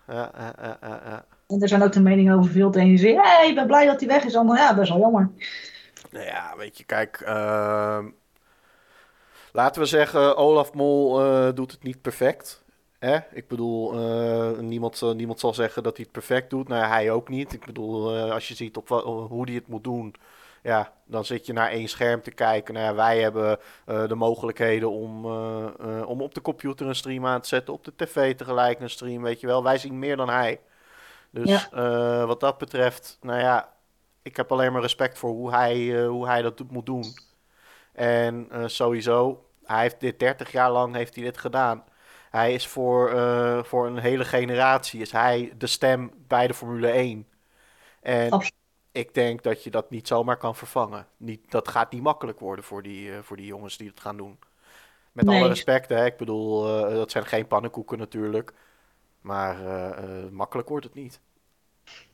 ja, 0.07 0.31
ja, 0.37 0.53
ja, 0.61 0.77
ja, 0.81 1.01
ja. 1.05 1.25
En 1.47 1.61
er 1.61 1.67
zijn 1.67 1.83
ook 1.83 1.91
de 1.93 2.01
meningen 2.01 2.37
over 2.37 2.51
veel. 2.51 2.71
De 2.71 2.79
ene 2.79 2.97
zegt, 2.97 3.21
hey, 3.27 3.49
ik 3.49 3.55
ben 3.55 3.67
blij 3.67 3.85
dat 3.85 3.99
hij 3.99 4.09
weg 4.09 4.23
is. 4.23 4.35
Ander, 4.35 4.57
ja, 4.57 4.75
best 4.75 4.89
wel 4.89 4.99
jammer. 4.99 5.29
Nou 6.12 6.26
ja, 6.26 6.54
weet 6.58 6.78
je, 6.78 6.84
kijk. 6.84 7.21
ehm, 7.21 8.10
laten 9.52 9.82
we 9.82 9.88
zeggen, 9.88 10.38
Olaf 10.38 10.74
Mol 10.74 11.21
eh, 11.21 11.50
doet 11.54 11.71
het 11.71 11.84
niet 11.84 12.02
perfect. 12.02 12.63
Hè? 13.00 13.19
Ik 13.32 13.47
bedoel, 13.47 13.93
eh, 13.93 14.60
niemand, 14.60 15.02
eh, 15.02 15.12
niemand 15.12 15.39
zal 15.39 15.54
zeggen 15.54 15.84
dat 15.84 15.95
hij 15.95 16.04
het 16.04 16.13
perfect 16.13 16.50
doet. 16.50 16.67
Nou, 16.67 16.82
ja, 16.82 16.88
hij 16.88 17.12
ook 17.12 17.30
niet. 17.30 17.54
Ik 17.54 17.65
bedoel, 17.65 18.32
als 18.32 18.47
je 18.47 18.56
ziet 18.56 18.78
op 18.78 18.89
hoe 19.30 19.45
hij 19.45 19.54
het 19.54 19.67
moet 19.67 19.84
doen. 19.84 20.15
Ja, 20.63 20.93
dan 21.06 21.26
zit 21.26 21.45
je 21.45 21.54
naar 21.54 21.69
één 21.69 21.88
scherm 21.88 22.21
te 22.21 22.32
kijken. 22.32 22.74
Nou 22.74 22.86
ja, 22.86 22.95
wij 22.95 23.21
hebben 23.21 23.60
de 23.86 24.15
mogelijkheden 24.15 24.91
om, 24.91 25.26
om 26.06 26.21
op 26.21 26.34
de 26.34 26.41
computer 26.41 26.88
een 26.88 26.95
stream 26.95 27.26
aan 27.26 27.41
te 27.41 27.47
zetten. 27.47 27.74
Op 27.74 27.84
de 27.84 27.93
tv 27.95 28.36
tegelijk 28.36 28.80
een 28.80 28.89
stream, 28.89 29.21
weet 29.21 29.39
je 29.39 29.47
wel. 29.47 29.63
Wij 29.63 29.78
zien 29.78 30.00
meer 30.00 30.17
dan 30.17 30.30
hij. 30.30 30.60
Dus 31.30 31.69
wat 32.26 32.39
dat 32.39 32.58
betreft, 32.58 33.17
nou 33.21 33.39
ja, 33.39 33.74
ik 34.21 34.36
heb 34.38 34.51
alleen 34.51 34.71
maar 34.71 34.81
respect 34.81 35.17
voor 35.17 35.29
hoe 35.29 35.51
hij, 35.51 36.01
eh, 36.03 36.07
hoe 36.07 36.27
hij 36.27 36.41
dat 36.41 36.63
moet 36.69 36.86
doen. 36.86 37.03
En 37.93 38.47
eh, 38.51 38.67
sowieso, 38.67 39.45
hij 39.63 39.81
heeft 39.81 39.99
dit 39.99 40.19
30 40.19 40.51
jaar 40.51 40.71
lang 40.71 40.95
heeft 40.95 41.15
hij 41.15 41.23
dit 41.23 41.38
gedaan. 41.38 41.84
Hij 42.29 42.53
is 42.53 42.67
voor, 42.67 43.10
eh, 43.10 43.63
voor 43.63 43.88
een 43.88 43.97
hele 43.97 44.25
generatie 44.25 45.01
is 45.01 45.12
hij 45.12 45.53
de 45.57 45.67
stem 45.67 46.12
bij 46.27 46.47
de 46.47 46.53
Formule 46.53 46.91
1. 46.91 47.27
En 48.01 48.29
Absoluut. 48.31 48.53
ik 48.91 49.13
denk 49.13 49.43
dat 49.43 49.63
je 49.63 49.69
dat 49.71 49.89
niet 49.89 50.07
zomaar 50.07 50.38
kan 50.38 50.55
vervangen. 50.55 51.07
Niet, 51.17 51.51
dat 51.51 51.67
gaat 51.67 51.91
niet 51.91 52.01
makkelijk 52.01 52.39
worden 52.39 52.65
voor 52.65 52.84
die, 52.84 53.13
voor 53.21 53.38
die 53.38 53.45
jongens 53.45 53.77
die 53.77 53.88
het 53.89 53.99
gaan 53.99 54.17
doen. 54.17 54.39
Met 55.12 55.25
Nee. 55.25 55.39
alle 55.39 55.47
respect, 55.47 55.89
hè. 55.89 56.05
Ik 56.05 56.17
bedoel, 56.17 56.63
dat 56.89 57.12
zijn 57.12 57.25
geen 57.25 57.47
pannenkoeken 57.47 57.97
natuurlijk. 57.97 58.53
Maar 59.21 59.57
makkelijk 60.31 60.69
wordt 60.69 60.86
het 60.86 60.93
niet. 60.93 61.21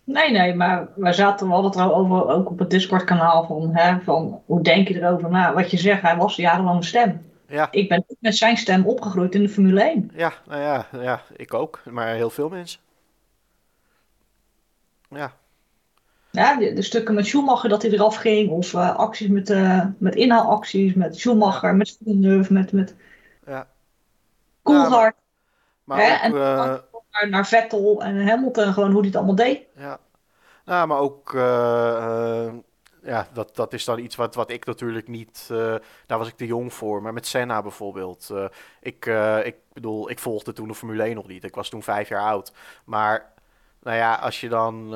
Nee, 0.08 0.32
nee, 0.32 0.56
maar 0.56 0.88
we 0.96 1.13
zaten 1.13 1.50
wel 1.50 1.63
het 1.63 1.80
over, 1.80 2.28
ook 2.28 2.50
op 2.50 2.60
het 2.60 2.70
Discord-kanaal 2.70 3.46
van, 3.46 3.70
hè, 3.76 4.00
van 4.02 4.41
hoe 4.46 4.62
denk 4.62 4.88
je 4.88 5.02
erover 5.02 5.30
na? 5.30 5.54
Wat 5.54 5.72
je 5.72 5.78
zegt, 5.78 6.02
hij 6.02 6.15
was 6.17 6.36
jarenlang 6.36 6.78
een 6.78 6.84
stem. 6.84 7.26
Ja, 7.48 7.67
Ik 7.72 7.89
ben 7.89 8.06
met 8.20 8.36
zijn 8.38 8.58
stem 8.58 8.86
opgegroeid 8.86 9.36
in 9.36 9.41
de 9.41 9.50
Formule 9.50 9.82
1. 9.82 10.12
ja, 10.15 10.34
nou 10.48 10.62
ja, 10.62 10.86
ja, 10.91 11.22
ik 11.36 11.54
ook. 11.54 11.82
Maar 11.89 12.08
heel 12.13 12.30
veel 12.30 12.50
mensen. 12.50 12.80
Ja, 15.10 15.32
Ja, 16.32 16.56
de, 16.56 16.74
de 16.74 16.82
stukken 16.82 17.13
met 17.15 17.26
Schumacher 17.26 17.70
dat 17.70 17.82
hij 17.82 17.91
eraf 17.91 18.15
ging, 18.15 18.50
of 18.50 18.74
eh, 18.74 18.96
acties 18.96 19.28
met, 19.28 19.50
eh 19.50 19.86
met 19.98 20.15
inhaalacties, 20.15 20.93
met 20.93 21.17
Schumacher, 21.17 21.76
met 21.76 21.98
Villeneuve, 22.04 22.54
met, 22.54 22.72
met 22.72 22.96
ja. 23.46 23.67
Coulthard, 24.63 25.15
Maar 25.84 26.00
ook, 26.02 26.22
en- 26.22 26.34
eh, 26.36 26.76
naar, 27.19 27.30
naar 27.30 27.47
Vettel 27.47 28.01
en 28.03 28.27
Hamilton, 28.27 28.73
gewoon 28.73 28.89
hoe 28.91 28.99
hij 28.99 29.08
het 29.08 29.15
allemaal 29.15 29.36
deed. 29.36 29.62
Ja, 29.75 29.99
nou, 30.67 30.88
maar 30.88 30.99
ook, 30.99 31.34
eh, 31.34 32.45
eh, 32.45 32.53
ja, 33.03 33.27
dat, 33.34 33.56
dat 33.56 33.73
is 33.73 33.86
dan 33.86 33.99
iets 33.99 34.15
wat, 34.15 34.36
wat 34.36 34.51
ik 34.51 34.65
natuurlijk 34.65 35.08
niet, 35.08 35.47
eh, 35.51 35.75
daar 36.06 36.17
was 36.17 36.27
ik 36.27 36.38
te 36.38 36.45
jong 36.45 36.73
voor. 36.73 37.01
Maar 37.01 37.13
met 37.13 37.27
Senna 37.27 37.62
bijvoorbeeld. 37.62 38.34
ik, 38.82 39.06
ik 39.43 39.56
bedoel, 39.73 40.10
ik 40.10 40.19
volgde 40.19 40.53
toen 40.53 40.67
de 40.67 40.75
Formule 40.75 41.03
1 41.03 41.15
nog 41.15 41.27
niet. 41.27 41.43
Ik 41.43 41.56
was 41.56 41.69
toen 41.69 41.84
vijf 41.84 42.10
jaar 42.10 42.21
oud. 42.21 42.53
Maar, 42.86 43.34
nou 43.82 43.97
ja, 43.97 44.15
als 44.15 44.41
je 44.41 44.49
dan, 44.49 44.89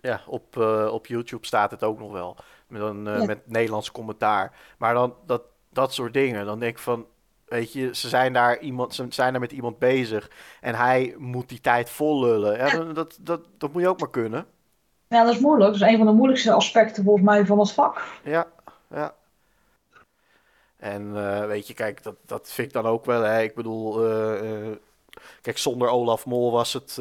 ja, 0.00 0.20
op, 0.26 0.56
op 0.90 1.06
YouTube 1.06 1.46
staat 1.46 1.70
het 1.70 1.82
ook 1.82 1.98
nog 1.98 2.12
wel. 2.12 2.36
Met, 2.68 2.82
een, 2.82 3.04
Ja. 3.04 3.24
met 3.24 3.46
Nederlands 3.46 3.92
commentaar. 3.92 4.52
Maar 4.78 4.94
dan, 4.94 5.14
dat, 5.26 5.42
dat 5.72 5.94
soort 5.94 6.12
dingen, 6.12 6.46
dan 6.46 6.58
denk 6.58 6.76
ik 6.76 6.82
van... 6.82 7.06
Weet 7.46 7.72
je, 7.72 7.94
ze 7.94 8.08
zijn 8.08 8.32
daar, 8.32 8.58
iemand, 8.58 8.94
ze 8.94 9.06
zijn 9.08 9.32
daar 9.32 9.40
met 9.40 9.52
iemand 9.52 9.78
bezig 9.78 10.30
en 10.60 10.74
hij 10.74 11.14
moet 11.18 11.48
die 11.48 11.60
tijd 11.60 11.90
vol 11.90 12.20
lullen. 12.20 12.56
Ja, 12.56 12.92
dat, 12.92 13.18
dat, 13.20 13.40
dat 13.58 13.72
moet 13.72 13.82
je 13.82 13.88
ook 13.88 14.00
maar 14.00 14.10
kunnen. 14.10 14.46
Ja, 15.08 15.24
dat 15.24 15.34
is 15.34 15.40
moeilijk. 15.40 15.72
Dat 15.72 15.80
is 15.80 15.88
een 15.88 15.96
van 15.96 16.06
de 16.06 16.12
moeilijkste 16.12 16.52
aspecten 16.52 17.04
volgens 17.04 17.24
mij 17.24 17.46
van 17.46 17.58
het 17.58 17.72
vak. 17.72 18.04
Ja, 18.22 18.46
ja. 18.90 19.14
En 20.76 21.16
eh, 21.16 21.46
weet 21.46 21.66
je, 21.66 21.74
kijk, 21.74 22.02
dat, 22.02 22.14
dat 22.26 22.52
vind 22.52 22.66
ik 22.66 22.72
dan 22.72 22.86
ook 22.86 23.04
wel. 23.04 23.22
Hè. 23.22 23.42
Ik 23.42 23.54
bedoel, 23.54 24.04
eh, 24.04 24.68
eh, 24.68 24.76
kijk, 25.40 25.58
zonder 25.58 25.88
Olaf 25.88 26.26
Mol 26.26 26.52
was, 26.52 26.72
het, 26.72 26.96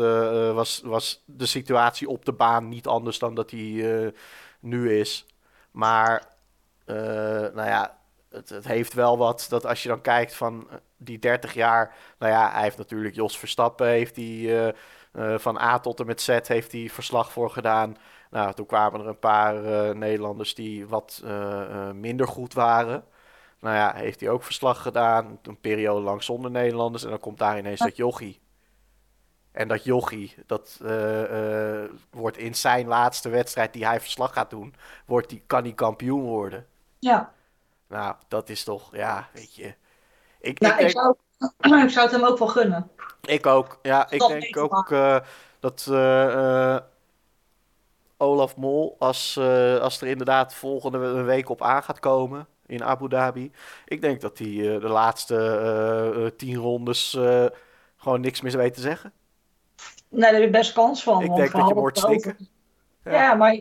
was, 0.53 0.81
was 0.83 1.23
de 1.25 1.45
situatie 1.45 2.09
op 2.09 2.25
de 2.25 2.33
baan 2.33 2.69
niet 2.69 2.87
anders 2.87 3.19
dan 3.19 3.35
dat 3.35 3.49
die 3.49 3.85
nu 4.59 4.99
is. 4.99 5.25
Maar, 5.71 6.27
nou 6.85 7.67
ja, 7.67 7.97
het, 8.35 8.49
het 8.49 8.67
heeft 8.67 8.93
wel 8.93 9.17
wat 9.17 9.45
dat 9.49 9.65
als 9.65 9.83
je 9.83 9.89
dan 9.89 10.01
kijkt 10.01 10.35
van 10.35 10.67
eh, 10.69 10.77
die 10.97 11.19
30 11.19 11.53
jaar. 11.53 11.95
Nou 12.19 12.31
ja, 12.31 12.51
hij 12.51 12.63
heeft 12.63 12.77
natuurlijk 12.77 13.15
Jos 13.15 13.39
Verstappen, 13.39 13.87
heeft 13.87 14.15
die 14.15 14.57
eh, 14.57 14.67
eh, 15.11 15.39
van 15.39 15.57
A 15.57 15.79
tot 15.79 15.99
en 15.99 16.05
met 16.05 16.21
Z 16.21 16.39
heeft 16.43 16.71
hij 16.71 16.89
verslag 16.89 17.31
voor 17.31 17.49
gedaan. 17.49 17.97
Nou, 18.29 18.53
toen 18.53 18.65
kwamen 18.65 18.99
er 18.99 19.07
een 19.07 19.19
paar 19.19 19.55
Nederlanders 19.95 20.55
die 20.55 20.87
wat 20.87 21.23
minder 21.93 22.27
goed 22.27 22.53
waren. 22.53 23.03
Nou 23.59 23.75
ja, 23.75 23.93
heeft 23.95 24.19
hij 24.19 24.29
ook 24.29 24.43
verslag 24.43 24.81
gedaan. 24.81 25.39
Een 25.41 25.59
periode 25.59 26.01
lang 26.01 26.23
zonder 26.23 26.51
Nederlanders. 26.51 27.03
En 27.03 27.09
dan 27.09 27.19
komt 27.19 27.37
daar 27.37 27.57
ineens 27.57 27.79
dat 27.79 27.95
jochie. 27.95 28.41
En 29.51 29.67
dat 29.67 29.83
jochie, 29.83 30.35
dat 30.45 30.79
wordt 32.09 32.37
in 32.37 32.55
zijn 32.55 32.87
laatste 32.87 33.29
wedstrijd 33.29 33.73
die 33.73 33.85
hij 33.85 34.01
verslag 34.01 34.33
gaat 34.33 34.49
doen, 34.49 34.75
wordt 35.05 35.29
die, 35.29 35.43
kan 35.47 35.63
hij 35.63 35.73
kampioen 35.73 36.23
worden. 36.23 36.65
Ja, 36.99 37.34
Nou, 37.87 38.15
dat 38.27 38.49
is 38.49 38.63
toch, 38.63 38.95
ja, 38.95 39.27
weet 39.33 39.55
je. 39.55 39.73
Ik, 40.39 40.59
nou, 40.59 40.73
ik, 40.73 40.79
ik, 40.79 40.93
denk, 40.93 41.15
zou, 41.59 41.83
ik 41.85 41.89
zou 41.89 42.05
het 42.07 42.15
hem 42.15 42.25
ook 42.25 42.37
wel 42.37 42.47
gunnen. 42.47 42.89
ik 43.21 43.45
ook, 43.45 43.79
ja, 43.81 44.09
ik 44.09 44.19
Dat 44.19 44.29
denk 44.29 44.57
ook 44.57 44.91
eh, 44.91 45.17
dat 45.59 45.87
eh, 45.89 46.73
eh, 46.75 46.81
Olaf 48.17 48.55
Mol, 48.55 48.95
als, 48.99 49.37
als 49.81 50.01
er 50.01 50.07
inderdaad 50.07 50.53
volgende 50.53 51.21
week 51.21 51.49
op 51.49 51.61
aan 51.61 51.83
gaat 51.83 51.99
komen 51.99 52.47
in 52.65 52.83
Abu 52.83 53.09
Dhabi, 53.09 53.51
ik 53.85 54.01
denk 54.01 54.21
dat 54.21 54.37
hij 54.37 54.47
de 54.79 54.87
laatste 54.87 56.33
tien 56.37 56.55
rondes 56.55 57.17
gewoon 57.97 58.21
niks 58.21 58.41
meer 58.41 58.57
weet 58.57 58.73
te 58.73 58.81
zeggen. 58.81 59.13
Nee, 60.09 60.21
daar 60.21 60.33
heb 60.33 60.41
je 60.41 60.49
best 60.49 60.73
kans 60.73 61.03
van. 61.03 61.21
Ik 61.21 61.35
denk 61.35 61.51
dat 61.51 61.67
je 61.67 61.73
wordt 61.73 62.05
over- 62.05 62.19
schrikken. 62.19 62.47
Ja. 63.03 63.11
Ja. 63.11 63.33
maar 63.33 63.51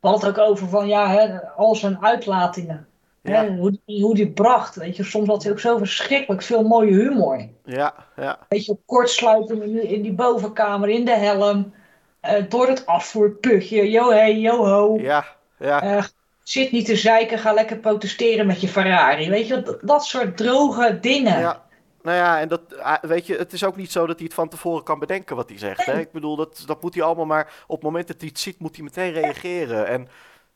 we 0.00 0.08
hadden 0.08 0.28
het 0.28 0.38
ook 0.38 0.48
over 0.48 0.68
van 0.68 0.86
ja, 0.86 1.08
hè, 1.10 1.48
al 1.50 1.74
zijn 1.74 2.02
uitlatingen. 2.04 2.88
Ja. 3.22 3.44
Hè, 3.44 3.56
hoe, 3.56 3.78
die, 3.86 4.02
hoe 4.04 4.14
die 4.14 4.30
bracht. 4.30 4.74
Weet 4.76 4.96
je, 4.96 5.04
soms 5.04 5.28
had 5.28 5.42
hij 5.42 5.52
ook 5.52 5.58
zo 5.60 5.78
verschrikkelijk 5.78 6.42
veel 6.42 6.62
mooie 6.62 6.92
humor. 6.92 7.48
Ja, 7.64 7.94
ja, 8.16 8.38
Weet 8.48 8.64
je, 8.66 8.76
kortsluiten 8.86 9.62
in, 9.62 9.72
die- 9.72 9.88
in 9.88 10.02
die 10.02 10.12
bovenkamer, 10.12 10.88
in 10.88 11.04
de 11.04 11.16
helm. 11.16 11.74
eh, 12.20 12.44
door 12.48 12.68
het 12.68 12.86
afvoerputje. 12.86 13.90
Yo 13.90 14.10
hey, 14.10 14.38
yo 14.38 14.64
ho. 14.66 14.98
ja, 15.00 15.24
ja, 15.58 15.82
Eh, 15.82 16.04
zit 16.42 16.72
niet 16.72 16.86
te 16.86 16.96
zeiken, 16.96 17.38
ga 17.38 17.52
lekker 17.52 17.76
protesteren 17.78 18.46
met 18.46 18.60
je 18.60 18.68
Ferrari. 18.68 19.28
Weet 19.30 19.46
je, 19.48 19.62
dat, 19.62 19.78
dat 19.82 20.04
soort 20.04 20.36
droge 20.36 20.98
dingen. 21.00 21.38
ja. 21.40 21.68
Nou 22.02 22.16
ja, 22.16 22.40
en 22.40 22.48
dat, 22.48 22.78
ah, 22.78 23.02
weet 23.02 23.26
je, 23.26 23.36
het 23.36 23.52
is 23.52 23.64
ook 23.64 23.76
niet 23.76 23.92
zo 23.92 24.06
dat 24.06 24.16
hij 24.16 24.24
het 24.24 24.34
van 24.34 24.48
tevoren 24.48 24.82
kan 24.84 24.98
bedenken 24.98 25.36
wat 25.36 25.48
hij 25.48 25.58
zegt. 25.58 25.86
Hè? 25.86 25.98
Ik 25.98 26.12
bedoel, 26.12 26.36
dat, 26.36 26.62
dat 26.66 26.82
moet 26.82 26.94
hij 26.94 27.02
allemaal 27.02 27.24
maar, 27.26 27.52
op 27.66 27.74
het 27.76 27.84
moment 27.84 28.06
dat 28.08 28.16
hij 28.20 28.28
het 28.28 28.38
ziet, 28.38 28.58
moet 28.58 28.74
hij 28.76 28.84
meteen 28.84 29.12
reageren. 29.12 29.86
En 29.86 30.08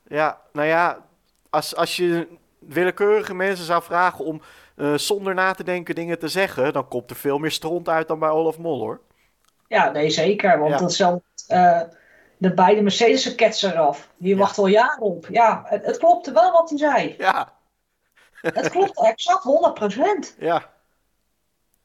ja, 0.09 0.39
nou 0.53 0.69
ja, 0.69 0.99
als, 1.51 1.77
als 1.77 1.97
je 1.97 2.29
willekeurige 2.69 3.35
mensen 3.35 3.65
zou 3.65 3.83
vragen 3.83 4.25
om 4.25 4.41
eh, 4.77 4.95
zonder 4.95 5.35
na 5.35 5.53
te 5.53 5.65
denken 5.65 5.95
dingen 5.95 6.19
te 6.19 6.29
zeggen, 6.29 6.73
dan 6.73 6.89
komt 6.89 7.11
er 7.11 7.17
veel 7.17 7.39
meer 7.39 7.51
stront 7.51 7.89
uit 7.89 8.09
dan 8.09 8.19
bij 8.19 8.29
Olaf 8.29 8.59
Mol, 8.59 8.79
hoor. 8.79 9.01
Ja, 9.69 9.91
nee, 9.91 10.11
zeker. 10.11 10.59
Want 10.59 10.71
Ja. 10.73 10.79
dat 10.79 10.91
eh, 11.47 11.81
de 12.37 12.55
beide 12.55 12.83
Mercedes 12.83 13.35
ketsen 13.35 13.73
eraf. 13.73 14.09
Die 14.17 14.35
Ja. 14.35 14.41
wacht 14.41 14.59
al 14.59 14.67
jaren 14.67 15.01
op. 15.03 15.27
Ja, 15.31 15.63
het, 15.67 15.85
het 15.87 15.99
klopte 15.99 16.33
wel 16.33 16.53
wat 16.53 16.69
hij 16.69 16.79
zei. 16.79 17.15
Ja, 17.19 17.53
Het 18.41 18.69
klopt 18.71 19.03
exact 19.05 19.45
100%. 19.45 20.37
ja, 20.39 20.73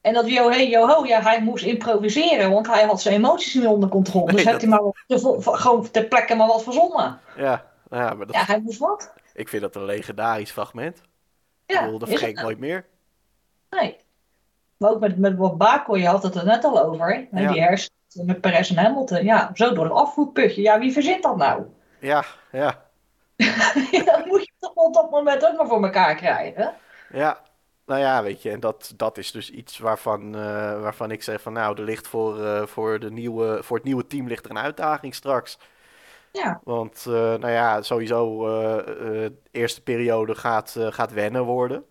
En 0.00 0.14
dat 0.14 0.28
yo 0.30 0.48
hey 0.50 0.68
yo 0.68 0.86
ho, 0.86 1.04
ja, 1.06 1.22
hij 1.22 1.42
moest 1.42 1.64
improviseren, 1.64 2.50
want 2.50 2.66
hij 2.66 2.84
had 2.84 3.00
zijn 3.00 3.14
emoties 3.14 3.54
niet 3.54 3.66
onder 3.66 3.88
controle. 3.88 4.24
Nee, 4.24 4.34
dus 4.34 4.44
dat- 4.44 4.52
heeft 4.52 4.72
hij 4.72 4.80
maar 4.80 4.92
te- 5.42 5.56
gewoon 5.58 5.90
ter 5.90 6.04
plekke 6.04 6.34
maar 6.34 6.46
wat 6.46 6.62
verzonnen. 6.62 7.20
ja. 7.36 7.68
Nou 7.90 8.02
ja, 8.02 8.14
maar 8.14 8.26
dat, 8.26 8.34
Ja, 8.34 8.44
hij 8.44 8.60
moest 8.60 8.78
wat. 8.78 9.12
ik 9.34 9.48
vind 9.48 9.62
dat 9.62 9.74
een 9.74 9.84
legendarisch 9.84 10.50
fragment. 10.50 11.02
Ja, 11.66 11.84
bedoel, 11.84 11.98
dat 11.98 12.08
vergeet 12.08 12.28
ik 12.28 12.34
het 12.34 12.44
nooit 12.44 12.58
meer. 12.58 12.86
Nee. 13.70 13.96
Maar 14.76 14.90
ook 14.90 15.00
met, 15.00 15.18
met 15.18 15.56
Baco, 15.56 15.96
je 15.96 16.06
had 16.06 16.22
het 16.22 16.34
er 16.34 16.44
net 16.44 16.64
al 16.64 16.84
over. 16.84 17.28
Hè? 17.30 17.40
Ja. 17.40 17.52
Die 17.52 17.62
hersen 17.62 17.90
met 18.12 18.40
Perez 18.40 18.70
en 18.70 18.76
Hamilton. 18.76 19.24
Ja, 19.24 19.50
zo 19.54 19.72
door 19.72 19.84
het 19.84 19.92
afvoerputje. 19.92 20.62
Ja, 20.62 20.78
wie 20.78 20.92
verzint 20.92 21.22
dat 21.22 21.36
nou? 21.36 21.64
Ja, 22.00 22.24
ja, 22.52 22.84
dat 24.04 24.26
moet 24.26 24.44
je 24.44 24.52
toch 24.58 24.72
op 24.74 24.94
dat 24.94 25.10
moment 25.10 25.46
ook 25.46 25.56
maar 25.56 25.66
voor 25.66 25.84
elkaar 25.84 26.14
krijgen. 26.14 26.74
Ja, 27.12 27.40
nou 27.86 28.00
ja, 28.00 28.22
weet 28.22 28.42
je, 28.42 28.50
en 28.50 28.60
dat, 28.60 28.92
dat 28.96 29.18
is 29.18 29.30
dus 29.30 29.50
iets 29.50 29.78
waarvan, 29.78 30.34
eh, 30.34 30.80
waarvan 30.80 31.10
ik 31.10 31.22
zeg 31.22 31.40
van 31.40 31.52
nou, 31.52 31.78
er 31.78 31.84
ligt 31.84 32.08
voor, 32.08 32.44
eh, 32.44 32.66
voor, 32.66 32.98
de 32.98 33.10
nieuwe, 33.10 33.62
voor 33.62 33.76
het 33.76 33.86
nieuwe 33.86 34.06
team 34.06 34.26
ligt 34.26 34.44
er 34.44 34.50
een 34.50 34.58
uitdaging 34.58 35.14
straks. 35.14 35.58
Ja, 36.32 36.60
Want 36.64 37.04
eh, 37.06 37.12
nou 37.12 37.50
ja, 37.50 37.82
sowieso 37.82 38.48
eh 38.48 39.24
eh, 39.24 39.30
eerste 39.50 39.82
periode 39.82 40.34
gaat, 40.34 40.76
gaat 40.78 41.12
wennen 41.12 41.44
worden. 41.44 41.84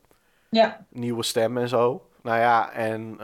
ja, 0.49 0.85
Nieuwe 0.89 1.23
stem 1.23 1.57
en 1.57 1.67
zo. 1.67 2.09
Nou 2.21 2.39
ja, 2.39 2.71
en 2.71 3.17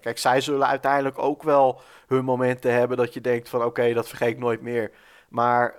kijk, 0.00 0.18
zij 0.18 0.40
zullen 0.40 0.66
uiteindelijk 0.66 1.18
ook 1.18 1.42
wel 1.42 1.80
hun 2.06 2.24
momenten 2.24 2.72
hebben 2.72 2.96
dat 2.96 3.14
je 3.14 3.20
denkt 3.20 3.48
van 3.48 3.64
oké, 3.64 3.92
dat 3.92 4.08
vergeet 4.08 4.28
ik 4.28 4.38
nooit 4.38 4.62
meer. 4.62 4.90
Maar 5.28 5.74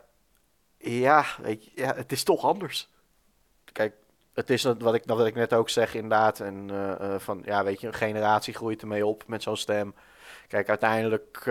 ja, 0.77 1.25
weet 1.41 1.65
je, 1.65 1.71
ja, 1.75 1.95
het 1.95 2.11
is 2.11 2.23
toch 2.23 2.43
anders. 2.43 2.89
Kijk, 3.71 3.93
het 4.33 4.49
is 4.49 4.63
wat 4.63 4.93
ik, 4.93 5.03
wat 5.05 5.25
ik 5.25 5.35
net 5.35 5.53
ook 5.53 5.69
zeg 5.69 5.93
inderdaad. 5.93 6.39
En 6.39 6.69
van 7.19 7.41
ja, 7.45 7.63
weet 7.63 7.81
je, 7.81 7.87
een 7.87 7.93
generatie 7.93 8.53
groeit 8.53 8.81
ermee 8.81 9.05
op 9.05 9.23
met 9.27 9.43
zo'n 9.43 9.57
stem. 9.57 9.95
Kijk, 10.47 10.69
uiteindelijk 10.69 11.43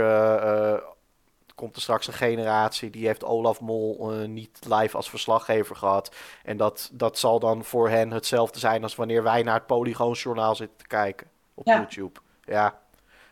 komt 1.56 1.76
er 1.76 1.82
straks 1.82 2.06
een 2.06 2.12
generatie 2.12 2.90
die 2.90 3.06
heeft 3.06 3.24
Olaf 3.24 3.60
Mol 3.60 4.12
eh, 4.12 4.28
niet 4.28 4.58
live 4.68 4.96
als 4.96 5.10
verslaggever 5.10 5.76
gehad. 5.76 6.14
En 6.44 6.56
dat, 6.56 6.90
dat 6.92 7.18
zal 7.18 7.38
dan 7.38 7.64
voor 7.64 7.88
hen 7.90 8.10
hetzelfde 8.10 8.58
zijn 8.58 8.82
als 8.82 8.94
wanneer 8.94 9.22
wij 9.22 9.42
naar 9.42 9.54
het 9.54 9.66
Polygoonjournaal 9.66 10.54
zitten 10.54 10.76
te 10.76 10.86
kijken 10.86 11.26
op 11.54 11.66
Ja. 11.66 11.76
YouTube. 11.76 12.20
Ja, 12.44 12.78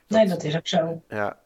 nee, 0.09 0.27
dat 0.29 0.43
is 0.43 0.57
ook 0.57 0.67
zo. 0.67 1.01
ja. 1.09 1.37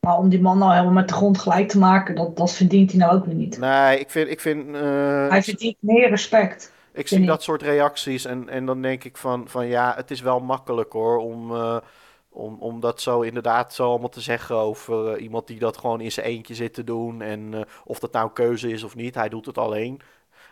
Maar 0.00 0.16
om 0.16 0.28
die 0.28 0.40
man 0.40 0.58
nou 0.58 0.70
helemaal 0.72 0.92
met 0.92 1.08
de 1.08 1.14
grond 1.14 1.38
gelijk 1.38 1.68
te 1.68 1.78
maken, 1.78 2.14
dat, 2.14 2.36
dat 2.36 2.52
verdient 2.52 2.90
hij 2.90 3.00
nou 3.00 3.12
ook 3.16 3.24
weer 3.24 3.34
niet. 3.34 3.58
Nee, 3.58 3.98
ik 4.00 4.10
vind, 4.10 4.30
ik 4.30 4.40
vind 4.40 4.74
eh, 4.74 5.28
Hij 5.28 5.42
verdient 5.42 5.76
meer 5.80 6.08
respect. 6.08 6.72
Ik 6.92 7.08
zie 7.08 7.26
dat 7.26 7.42
soort 7.42 7.62
reacties 7.62 8.24
en, 8.24 8.48
en 8.48 8.66
dan 8.66 8.82
denk 8.82 9.04
ik 9.04 9.16
van, 9.16 9.48
van 9.48 9.66
ja, 9.66 9.92
het 9.96 10.10
is 10.10 10.20
wel 10.20 10.40
makkelijk 10.40 10.92
hoor 10.92 11.18
om, 11.18 11.54
eh, 11.54 11.76
om, 12.40 12.56
om 12.60 12.80
dat 12.80 13.00
zo 13.00 13.20
inderdaad 13.20 13.74
zo 13.74 13.88
allemaal 13.88 14.08
te 14.08 14.20
zeggen 14.20 14.56
over 14.56 15.14
eh, 15.14 15.22
iemand 15.22 15.46
die 15.46 15.58
dat 15.58 15.76
gewoon 15.76 16.00
in 16.00 16.12
zijn 16.12 16.26
eentje 16.26 16.54
zit 16.54 16.74
te 16.74 16.84
doen. 16.84 17.22
En 17.22 17.54
eh, 17.54 17.60
of 17.84 17.98
dat 17.98 18.12
nou 18.12 18.30
keuze 18.32 18.70
is 18.70 18.82
of 18.82 18.94
niet, 18.94 19.14
hij 19.14 19.28
doet 19.28 19.46
het 19.46 19.58
alleen. 19.58 20.00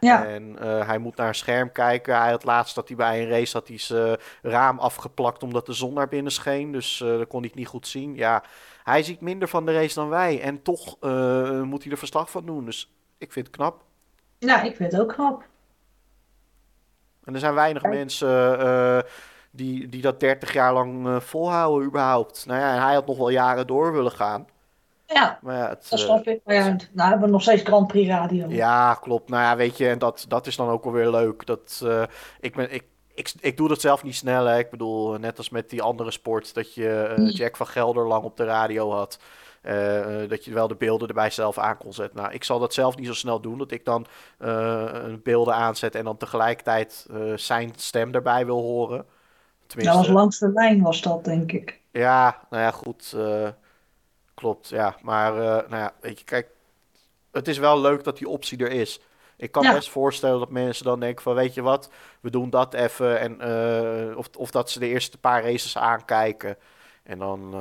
Ja. 0.01 0.27
En 0.27 0.59
eh, 0.59 0.87
hij 0.87 0.99
moet 0.99 1.17
naar 1.17 1.29
een 1.29 1.35
scherm 1.35 1.73
kijken. 1.73 2.21
Hij 2.21 2.31
had 2.31 2.45
laatst 2.45 2.75
dat 2.75 2.89
hij 2.89 2.97
bij 2.97 3.23
een 3.23 3.29
race 3.29 3.57
had 3.57 3.69
hij 3.69 3.79
zijn 3.79 4.17
raam 4.43 4.79
afgeplakt 4.79 5.43
omdat 5.43 5.67
de 5.67 5.73
zon 5.73 5.95
naar 5.95 6.09
binnen 6.09 6.33
scheen. 6.33 6.73
Dus 6.73 6.99
dan 6.99 7.27
kon 7.27 7.41
hij 7.41 7.51
niet 7.55 7.67
goed 7.67 7.87
zien. 7.87 8.15
Ja, 8.15 8.43
hij 8.85 9.03
ziet 9.03 9.21
minder 9.21 9.49
van 9.49 9.67
de 9.67 9.73
race 9.73 9.95
dan 9.95 10.09
wij. 10.09 10.41
En 10.41 10.63
toch 10.63 11.01
moet 11.65 11.83
hij 11.83 11.93
er 11.93 11.99
verslag 11.99 12.31
van 12.31 12.47
doen. 12.47 12.65
Dus 12.65 12.93
ik 13.19 13.33
vind 13.33 13.47
het 13.47 13.57
knap. 13.57 13.85
ja, 14.39 14.63
ik 14.63 14.77
vind 14.77 14.93
het 14.93 15.01
ook 15.01 15.13
knap. 15.13 15.45
En 17.25 17.35
er 17.35 17.41
zijn 17.41 17.55
weinig 17.55 17.83
mensen 17.83 18.29
die, 19.51 19.89
die 19.89 20.03
dat 20.03 20.21
30 20.21 20.53
jaar 20.53 20.73
lang 20.73 21.07
eh, 21.07 21.21
volhouden 21.21 21.89
überhaupt. 21.89 22.47
Nou 22.47 22.61
ja, 22.61 22.75
en 22.75 22.83
hij 22.83 22.95
had 22.95 23.07
nog 23.07 23.17
wel 23.17 23.29
jaren 23.29 23.67
door 23.67 23.93
willen 23.93 24.13
gaan. 24.13 24.47
Ja, 25.15 25.39
Maar 25.43 25.57
ja, 25.57 25.69
het, 25.69 25.87
dat 25.89 25.99
eh, 25.99 26.05
snap 26.05 26.27
ik. 26.27 26.41
Maar 26.45 26.55
ja, 26.55 26.77
nou 26.93 27.09
hebben 27.11 27.27
we 27.27 27.33
nog 27.33 27.43
steeds 27.43 27.63
Grand 27.63 27.87
Prix 27.87 28.09
radio. 28.09 28.49
Ja, 28.49 28.95
klopt. 28.95 29.29
Nou 29.29 29.43
ja, 29.43 29.57
weet 29.57 29.77
je, 29.77 29.89
en 29.89 29.99
dat, 29.99 30.25
dat 30.29 30.47
is 30.47 30.57
dan 30.57 30.69
ook 30.69 30.85
alweer 30.85 31.11
leuk. 31.11 31.47
Dat, 31.47 31.81
eh, 31.85 32.03
ik, 32.41 32.55
ben, 32.55 32.73
ik, 32.73 32.85
ik, 33.15 33.33
ik 33.41 33.57
doe 33.57 33.69
dat 33.69 33.81
zelf 33.81 34.03
niet 34.03 34.15
snel. 34.15 34.45
Hè. 34.45 34.59
Ik 34.59 34.71
bedoel, 34.71 35.19
net 35.19 35.39
als 35.39 35.51
met 35.51 35.71
die 35.71 35.83
andere 35.83 36.11
sport, 36.11 36.55
dat 36.55 36.75
je 36.75 36.91
eh, 36.91 37.17
Mm. 37.19 37.29
Jack 37.29 37.57
van 37.57 37.67
Gelder 37.67 38.07
lang 38.07 38.25
op 38.25 38.37
de 38.37 38.45
radio 38.45 38.93
had. 38.93 39.19
dat 40.29 40.45
je 40.45 40.53
wel 40.53 40.69
de 40.69 40.77
beelden 40.77 41.09
erbij 41.09 41.31
zelf 41.31 41.59
aan 41.59 41.79
kon 41.79 41.93
zetten. 41.93 42.21
Nou, 42.21 42.33
ik 42.33 42.45
zal 42.45 42.59
dat 42.59 42.75
zelf 42.75 42.97
niet 42.97 43.07
zo 43.07 43.15
snel 43.15 43.41
doen. 43.41 43.59
Dat 43.59 43.71
ik 43.71 43.85
dan 43.85 44.07
beelden 45.23 45.55
aanzet 45.55 45.95
en 45.95 46.05
dan 46.05 46.17
tegelijkertijd 46.17 47.07
zijn 47.35 47.73
stem 47.77 48.15
erbij 48.15 48.47
wil 48.47 48.61
horen. 48.61 49.07
Dat 49.69 49.77
Tenminste, 49.77 49.97
was 50.13 50.21
langs 50.21 50.39
de 50.39 50.53
lijn 50.53 50.83
was 50.83 51.01
dat, 51.03 51.25
denk 51.25 51.53
ik. 51.53 51.81
ja, 51.91 52.39
nou 52.51 52.63
ja, 52.63 52.71
goed. 52.71 53.13
eh, 53.17 53.49
klopt, 54.35 54.69
ja. 54.69 54.97
Maar, 55.03 55.33
eh, 55.33 55.69
nou 55.71 55.83
ja, 55.83 55.93
weet 56.01 56.19
je, 56.19 56.25
kijk. 56.25 56.49
Het 57.33 57.49
is 57.49 57.59
wel 57.59 57.81
leuk 57.81 58.05
dat 58.05 58.19
die 58.19 58.29
optie 58.29 58.59
er 58.59 58.71
is. 58.71 59.01
Ik 59.37 59.53
kan 59.53 59.63
Ja. 59.63 59.73
best 59.73 59.91
voorstellen 59.91 60.39
dat 60.39 60.51
mensen 60.51 60.85
dan 60.85 61.01
denken 61.01 61.23
van, 61.23 61.35
weet 61.35 61.55
je 61.55 61.63
wat, 61.63 61.91
we 62.21 62.31
doen 62.31 62.51
dat 62.51 62.75
even. 62.75 63.21
En, 63.21 63.41
eh, 63.41 64.17
of, 64.17 64.29
of 64.37 64.51
dat 64.51 64.71
ze 64.71 64.79
de 64.79 64.87
eerste 64.87 65.19
paar 65.19 65.43
races 65.43 65.79
aankijken. 65.79 66.57
En 67.03 67.19
dan, 67.19 67.55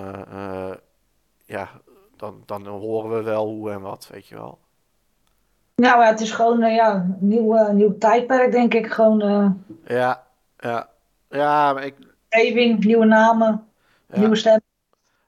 ja, 1.45 1.69
dan, 2.15 2.43
dan 2.45 2.65
horen 2.67 3.17
we 3.17 3.21
wel 3.23 3.45
hoe 3.45 3.71
en 3.71 3.81
wat, 3.81 4.07
weet 4.11 4.27
je 4.27 4.35
wel. 4.35 4.57
Nou 5.75 6.01
ja, 6.01 6.07
het 6.09 6.19
is 6.19 6.31
gewoon 6.31 6.59
ja, 6.71 6.93
een 6.95 7.15
nieuw, 7.19 7.71
nieuw 7.71 7.97
tijdperk, 7.97 8.51
denk 8.51 8.73
ik. 8.73 8.87
Gewoon 8.91 9.19
Ja, 9.85 10.23
ja. 10.59 10.89
Ja, 11.29 11.73
maar 11.73 11.85
ik, 11.85 11.95
nieuwe 12.85 13.05
namen, 13.05 13.67
ja. 14.07 14.19
nieuwe 14.19 14.35
stem. 14.35 14.61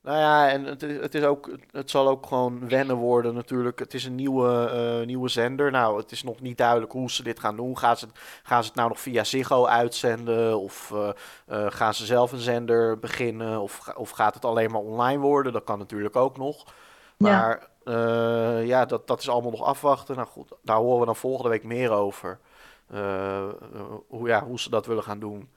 Nou 0.01 0.17
ja, 0.17 0.49
en 0.49 0.63
het, 0.63 0.83
is- 0.83 0.99
het, 0.99 1.15
is 1.15 1.23
ook, 1.23 1.49
het 1.71 1.89
zal 1.89 2.07
ook 2.07 2.25
gewoon 2.25 2.69
wennen 2.69 2.95
worden 2.95 3.33
natuurlijk. 3.33 3.79
Het 3.79 3.93
is 3.93 4.05
een 4.05 4.15
nieuwe, 4.15 4.69
eh, 4.69 5.05
nieuwe 5.05 5.29
zender. 5.29 5.71
Nou, 5.71 5.97
het 5.97 6.11
is 6.11 6.23
nog 6.23 6.39
niet 6.41 6.57
duidelijk 6.57 6.91
hoe 6.91 7.11
ze 7.11 7.23
dit 7.23 7.39
gaan 7.39 7.55
doen. 7.55 7.77
Gaan 7.77 7.97
ze, 7.97 8.07
gaan 8.43 8.61
ze 8.63 8.67
het 8.67 8.77
nou 8.77 8.89
nog 8.89 8.99
via 8.99 9.23
Ziggo 9.23 9.65
uitzenden? 9.65 10.59
Of 10.59 10.91
eh, 10.91 11.09
eh, 11.47 11.71
gaan 11.71 11.93
ze 11.93 12.05
zelf 12.05 12.31
een 12.31 12.39
zender 12.39 12.99
beginnen? 12.99 13.61
Of, 13.61 13.87
of 13.95 14.09
gaat 14.09 14.33
het 14.33 14.45
alleen 14.45 14.71
maar 14.71 14.81
online 14.81 15.21
worden? 15.21 15.53
Dat 15.53 15.63
kan 15.63 15.79
natuurlijk 15.79 16.15
ook 16.15 16.37
nog. 16.37 16.65
Maar 17.17 17.69
ja, 17.83 18.57
ja 18.59 18.85
dat, 18.85 19.07
dat 19.07 19.19
is 19.19 19.29
allemaal 19.29 19.51
nog 19.51 19.63
afwachten. 19.63 20.15
Nou 20.15 20.27
goed, 20.27 20.51
daar 20.61 20.77
horen 20.77 20.99
we 20.99 21.05
dan 21.05 21.15
volgende 21.15 21.49
week 21.49 21.63
meer 21.63 21.91
over. 21.91 22.39
Hoe, 24.07 24.27
ja, 24.27 24.43
hoe 24.43 24.59
ze 24.59 24.69
dat 24.69 24.85
willen 24.85 25.03
gaan 25.03 25.19
doen. 25.19 25.49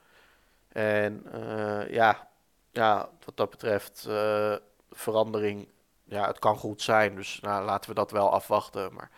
En 0.73 1.23
eh, 1.31 1.89
ja, 1.89 2.27
ja, 2.71 3.09
wat 3.25 3.37
dat 3.37 3.49
betreft, 3.49 4.05
eh, 4.09 4.55
verandering, 4.91 5.67
ja, 6.03 6.27
het 6.27 6.39
kan 6.39 6.57
goed 6.57 6.81
zijn. 6.81 7.15
Dus 7.15 7.39
nou, 7.41 7.65
laten 7.65 7.89
we 7.89 7.95
dat 7.95 8.11
wel 8.11 8.31
afwachten. 8.31 8.93
Maar 8.93 9.09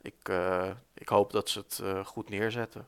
ik, 0.00 0.28
eh, 0.28 0.70
ik 0.94 1.08
hoop 1.08 1.32
dat 1.32 1.48
ze 1.48 1.58
het 1.58 1.80
eh, 1.82 2.04
goed 2.04 2.28
neerzetten. 2.28 2.86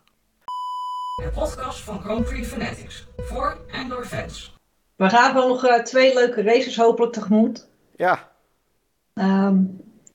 De 1.23 1.31
podcast 1.35 1.81
van 1.81 2.25
Prix 2.25 2.49
Fanatics. 2.49 3.07
Voor 3.17 3.59
en 3.73 3.89
door 3.89 4.05
fans. 4.05 4.55
We 4.97 5.09
gaan 5.09 5.35
wel 5.35 5.49
nog 5.49 5.65
eh, 5.65 5.83
twee 5.83 6.15
leuke 6.15 6.43
races 6.43 6.77
hopelijk 6.77 7.13
tegemoet. 7.13 7.69
Ja, 7.97 8.35
Ehm, 9.17 9.65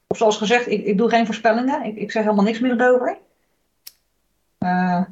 of 0.08 0.18
zoals 0.18 0.38
gezegd, 0.38 0.68
ik, 0.68 0.86
ik 0.86 0.98
doe 0.98 1.10
geen 1.10 1.26
voorspellingen. 1.26 1.84
Ik, 1.84 1.96
ik 1.96 2.12
zeg 2.12 2.24
helemaal 2.24 2.46
niks 2.46 2.60
meer 2.60 2.82
erover. 2.82 3.18
Eh, 4.58 5.04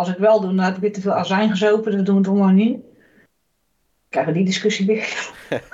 als 0.00 0.08
ik 0.08 0.18
wel 0.18 0.40
doe, 0.40 0.54
dan 0.54 0.64
heb 0.64 0.74
ik 0.74 0.80
weer 0.80 0.92
te 0.92 1.00
veel 1.00 1.12
azijn 1.12 1.50
gezopen. 1.50 1.92
Dus 1.92 2.02
doen 2.02 2.14
we 2.14 2.20
het 2.20 2.30
allemaal 2.30 2.48
niet. 2.48 2.80
Krijgen 4.08 4.32
we 4.32 4.38
die 4.38 4.48
discussie 4.48 4.86
weer. 4.86 5.32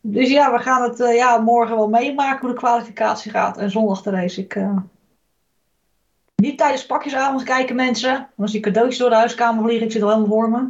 dus 0.00 0.30
ja, 0.30 0.52
we 0.52 0.58
gaan 0.58 0.82
het 0.82 1.00
eh, 1.00 1.14
ja, 1.14 1.38
morgen 1.38 1.76
wel 1.76 1.88
meemaken 1.88 2.40
hoe 2.40 2.48
de 2.48 2.54
kwalificatie 2.54 3.30
gaat. 3.30 3.58
En 3.58 3.70
zondag 3.70 4.02
de 4.02 4.10
race. 4.10 4.40
Ik, 4.40 4.54
eh, 4.54 4.76
Niet 6.34 6.58
tijdens 6.58 6.86
pakjesavond 6.86 7.42
kijken 7.42 7.76
mensen. 7.76 8.12
Want 8.12 8.30
als 8.36 8.52
die 8.52 8.60
cadeautjes 8.60 8.98
door 8.98 9.10
de 9.10 9.16
huiskamer 9.16 9.64
vliegen, 9.64 9.86
ik 9.86 9.92
zit 9.92 10.02
al 10.02 10.08
helemaal 10.08 10.28
voor 10.28 10.50
me. 10.50 10.68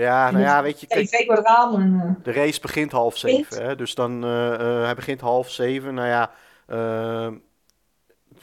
ja, 0.00 0.30
nou 0.30 0.44
ja, 0.44 0.62
weet 0.62 0.80
je, 0.80 0.86
kijk, 0.86 1.10
eh, 1.10 2.14
de 2.22 2.32
race 2.32 2.60
begint 2.60 2.92
half 2.92 3.16
zeven. 3.16 3.62
Hè? 3.62 3.76
Dus 3.76 3.94
dan, 3.94 4.24
eh, 4.24 4.82
hij 4.84 4.94
begint 4.94 5.20
half 5.20 5.50
zeven. 5.50 5.94
Nou 5.94 6.08
ja, 6.08 6.30
het 6.66 7.51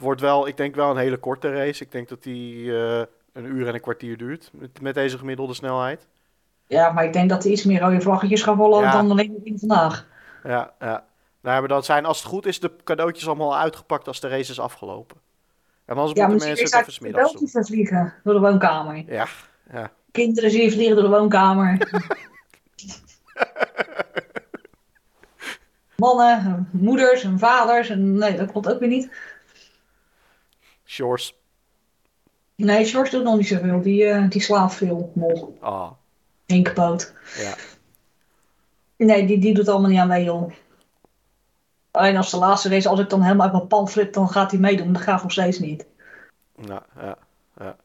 wordt 0.00 0.20
wel, 0.20 0.46
ik 0.46 0.56
denk 0.56 0.74
wel 0.74 0.90
een 0.90 0.96
hele 0.96 1.16
korte 1.16 1.52
race. 1.52 1.82
Ik 1.84 1.92
denk 1.92 2.08
dat 2.08 2.22
die 2.22 2.76
eh, 2.78 3.02
een 3.32 3.44
uur 3.44 3.68
en 3.68 3.74
een 3.74 3.80
kwartier 3.80 4.16
duurt 4.16 4.50
met, 4.52 4.80
met 4.80 4.94
deze 4.94 5.18
gemiddelde 5.18 5.54
snelheid. 5.54 6.06
Ja, 6.66 6.90
maar 6.90 7.04
ik 7.04 7.12
denk 7.12 7.28
dat 7.30 7.44
er 7.44 7.50
iets 7.50 7.64
meer 7.64 7.80
rode 7.80 8.00
vlaggetjes 8.00 8.42
gaan 8.42 8.56
vallen 8.56 8.80
Ja. 8.82 8.92
dan 8.92 9.10
alleen 9.10 9.40
in 9.44 9.58
vandaag. 9.58 10.06
Ja, 10.44 10.72
ja. 10.80 11.04
Nou, 11.42 11.58
maar 11.60 11.68
dan 11.68 11.82
zijn, 11.82 12.04
als 12.04 12.18
het 12.18 12.26
goed 12.28 12.46
is, 12.46 12.60
de 12.60 12.72
cadeautjes 12.84 13.26
allemaal 13.26 13.56
uitgepakt 13.56 14.06
als 14.06 14.20
de 14.20 14.28
race 14.28 14.50
is 14.50 14.60
afgelopen. 14.60 15.16
En 15.84 15.96
anders 15.96 16.18
Ja, 16.18 16.26
moeten 16.26 16.46
mensen 16.46 16.64
het 16.64 16.74
even 16.80 16.92
smiddags 16.92 17.32
doen. 17.32 17.40
cadeautjes 17.46 17.68
vliegen 17.74 18.14
door 18.24 18.34
de 18.34 18.40
woonkamer. 18.40 19.04
Ja, 19.06 19.26
ja. 19.72 19.90
Kinderen 20.12 20.50
zie 20.50 20.62
je 20.62 20.70
vliegen 20.70 20.94
door 20.96 21.04
de 21.04 21.10
woonkamer. 21.10 21.78
Mannen, 25.96 26.68
moeders 26.72 27.22
en 27.24 27.38
vaders. 27.38 27.88
En 27.88 28.18
nee, 28.18 28.36
dat 28.36 28.50
klopt 28.50 28.72
ook 28.72 28.78
weer 28.80 28.88
niet. 28.88 29.10
Shores. 30.90 31.34
Nee, 32.56 32.84
George 32.84 33.10
doet 33.10 33.24
nog 33.24 33.36
niet 33.36 33.46
zoveel. 33.48 33.80
Die, 33.82 34.04
eh, 34.04 34.28
die 34.30 34.40
slaapt 34.40 34.74
veel 34.74 35.12
nog. 35.14 35.48
Ah, 35.60 35.90
ja. 36.46 37.54
Nee, 38.96 39.26
die, 39.26 39.38
die 39.38 39.54
doet 39.54 39.68
allemaal 39.68 39.90
niet 39.90 39.98
aan 39.98 40.08
mee, 40.08 40.24
joh. 40.24 40.52
Alleen 41.90 42.16
als 42.16 42.30
de 42.30 42.36
laatste 42.36 42.68
race, 42.68 42.88
als 42.88 43.00
ik 43.00 43.08
dan 43.08 43.22
helemaal 43.22 43.44
uit 43.44 43.52
mijn 43.52 43.66
pan 43.66 43.88
flip, 43.88 44.12
dan 44.12 44.28
gaat 44.28 44.50
hij 44.50 44.60
meedoen. 44.60 44.92
Dat 44.92 45.02
gaat 45.02 45.22
nog 45.22 45.32
steeds 45.32 45.58
niet. 45.58 45.86
Nou, 46.56 46.82
ja. 47.00 47.16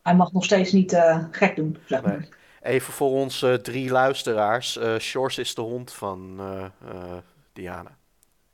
Hij 0.03 0.15
mag 0.15 0.31
nog 0.31 0.43
steeds 0.43 0.71
niet 0.71 0.93
eh, 0.93 1.23
gek 1.31 1.55
doen, 1.55 1.77
zeg 1.85 2.01
maar. 2.01 2.17
Nee. 2.19 2.29
Even 2.61 2.93
voor 2.93 3.09
onze 3.09 3.59
drie 3.61 3.91
luisteraars. 3.91 4.77
eh 4.77 4.97
Shores 4.97 5.37
is 5.37 5.55
de 5.55 5.61
hond 5.61 5.93
van 5.93 6.35
eh, 6.39 6.63
eh, 6.91 7.17
Diana. 7.53 7.97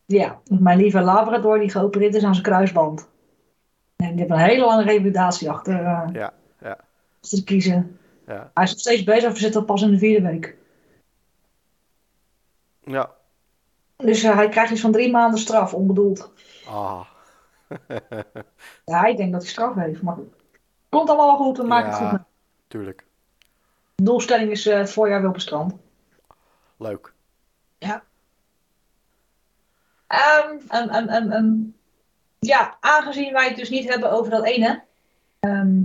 Ja, 0.05 0.39
mijn 0.43 0.77
lieve 0.77 1.01
Labrador 1.01 1.59
die 1.59 1.69
geopereerd 1.69 2.15
is 2.15 2.23
aan 2.23 2.33
zijn 2.33 2.45
kruisband. 2.45 3.09
En 4.01 4.09
die 4.09 4.19
heeft 4.19 4.29
een 4.31 4.37
hele 4.49 4.65
lange 4.65 4.83
revalidatie 4.83 5.49
achter, 5.49 5.73
eh, 5.73 6.07
Ja, 6.13 6.33
ja, 6.61 6.77
achter 7.21 7.37
te 7.37 7.43
kiezen. 7.43 7.99
ja. 8.27 8.51
Hij 8.53 8.63
is 8.63 8.69
nog 8.71 8.79
steeds 8.79 9.03
bezig, 9.03 9.31
we 9.33 9.39
zitten 9.39 9.59
al 9.59 9.65
pas 9.65 9.81
in 9.81 9.91
de 9.91 9.97
vierde 9.97 10.27
week. 10.27 10.57
Ja. 12.83 13.11
Dus 13.97 14.23
eh, 14.23 14.35
hij 14.35 14.49
krijgt 14.49 14.71
iets 14.71 14.81
van 14.81 14.91
drie 14.91 15.11
maanden 15.11 15.39
straf, 15.39 15.73
onbedoeld. 15.73 16.31
Ah. 16.67 17.01
Ja, 18.85 19.05
ik 19.05 19.17
denk 19.17 19.31
dat 19.31 19.41
hij 19.41 19.51
straf 19.51 19.75
heeft, 19.75 20.01
maar. 20.01 20.17
Komt 20.89 21.09
allemaal 21.09 21.37
goed, 21.37 21.57
we 21.57 21.63
maken 21.63 21.89
het 21.89 21.97
goed. 21.97 22.05
ja, 22.05 22.11
mee. 22.11 22.21
tuurlijk. 22.67 23.05
De 23.95 24.03
doelstelling 24.03 24.51
is 24.51 24.65
eh, 24.65 24.77
het 24.77 24.91
voorjaar 24.91 25.19
weer 25.19 25.27
op 25.27 25.33
het 25.33 25.43
strand. 25.43 25.73
Leuk. 26.77 27.13
Ehm, 30.07 30.57
ehm, 30.67 30.89
ehm, 30.89 31.31
ehm. 31.31 31.53
Ja, 32.47 32.77
aangezien 32.79 33.33
wij 33.33 33.47
het 33.47 33.55
dus 33.55 33.69
niet 33.69 33.89
hebben 33.89 34.11
over 34.11 34.31
dat 34.31 34.45
ene. 34.45 34.83
ehm, 35.39 35.81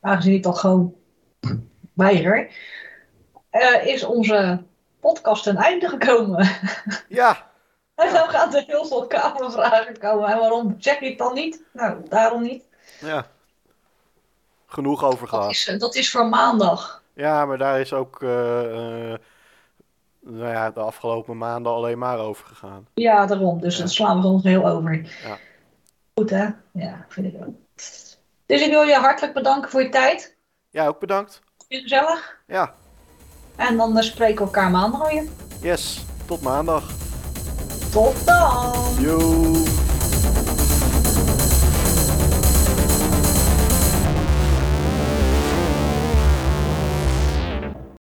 aangezien 0.00 0.34
ik 0.34 0.42
dat 0.42 0.58
gewoon 0.58 0.94
weiger. 1.92 2.50
eh, 3.50 3.86
is 3.86 4.04
onze 4.04 4.62
podcast 5.00 5.42
ten 5.42 5.56
einde 5.56 5.88
gekomen. 5.88 6.48
Ja, 7.08 7.36
En 7.94 8.12
dan 8.12 8.28
gaan 8.28 8.54
er 8.54 8.64
heel 8.66 8.84
veel 8.84 9.06
kamervragen 9.06 9.98
komen. 9.98 10.28
En 10.28 10.38
waarom 10.38 10.74
zeg 10.78 11.00
je 11.00 11.08
het 11.08 11.18
dan 11.18 11.34
niet? 11.34 11.62
Nou, 11.72 12.08
daarom 12.08 12.42
niet. 12.42 12.64
ja. 13.00 13.26
Genoeg 14.66 15.04
over 15.04 15.18
Dat 15.20 15.28
gehad. 15.28 15.50
is, 15.50 15.66
eh, 15.68 15.78
dat 15.78 15.94
is 15.94 16.10
voor 16.10 16.26
maandag. 16.28 17.02
Ja, 17.12 17.46
maar 17.46 17.58
daar 17.58 17.80
is 17.80 17.92
ook 17.92 18.22
eh, 18.22 19.14
nou 20.24 20.48
ja, 20.52 20.70
de 20.70 20.80
afgelopen 20.80 21.38
maanden 21.38 21.72
alleen 21.72 21.98
maar 21.98 22.18
over 22.18 22.46
gegaan. 22.46 22.86
Ja, 22.94 23.26
daarom. 23.26 23.60
Dus 23.60 23.76
Ja. 23.76 23.82
dat 23.82 23.92
slaan 23.92 24.16
we 24.16 24.22
gewoon 24.22 24.40
heel 24.42 24.66
over. 24.68 24.94
Ja. 25.24 25.36
Goed 26.14 26.30
hè? 26.30 26.46
Ja, 26.72 27.04
vind 27.08 27.26
ik 27.34 27.40
ook. 27.46 27.54
Dus 28.46 28.60
ik 28.62 28.70
wil 28.70 28.82
je 28.82 28.94
hartelijk 28.94 29.34
bedanken 29.34 29.70
voor 29.70 29.82
je 29.82 29.88
tijd. 29.88 30.36
Ja, 30.70 30.86
ook 30.86 31.00
bedankt. 31.00 31.40
Vind 31.68 31.68
je 31.68 31.88
gezellig? 31.96 32.38
Ja, 32.46 32.74
En 33.56 33.76
dan 33.76 33.96
eh, 33.96 34.02
spreken 34.02 34.36
we 34.38 34.44
elkaar 34.44 34.70
maandag 34.70 35.10
weer. 35.10 35.24
yes. 35.60 36.04
Tot 36.26 36.42
maandag. 36.42 36.90
Tot 37.92 38.26
dan! 38.26 38.72
Yo. 39.00 39.18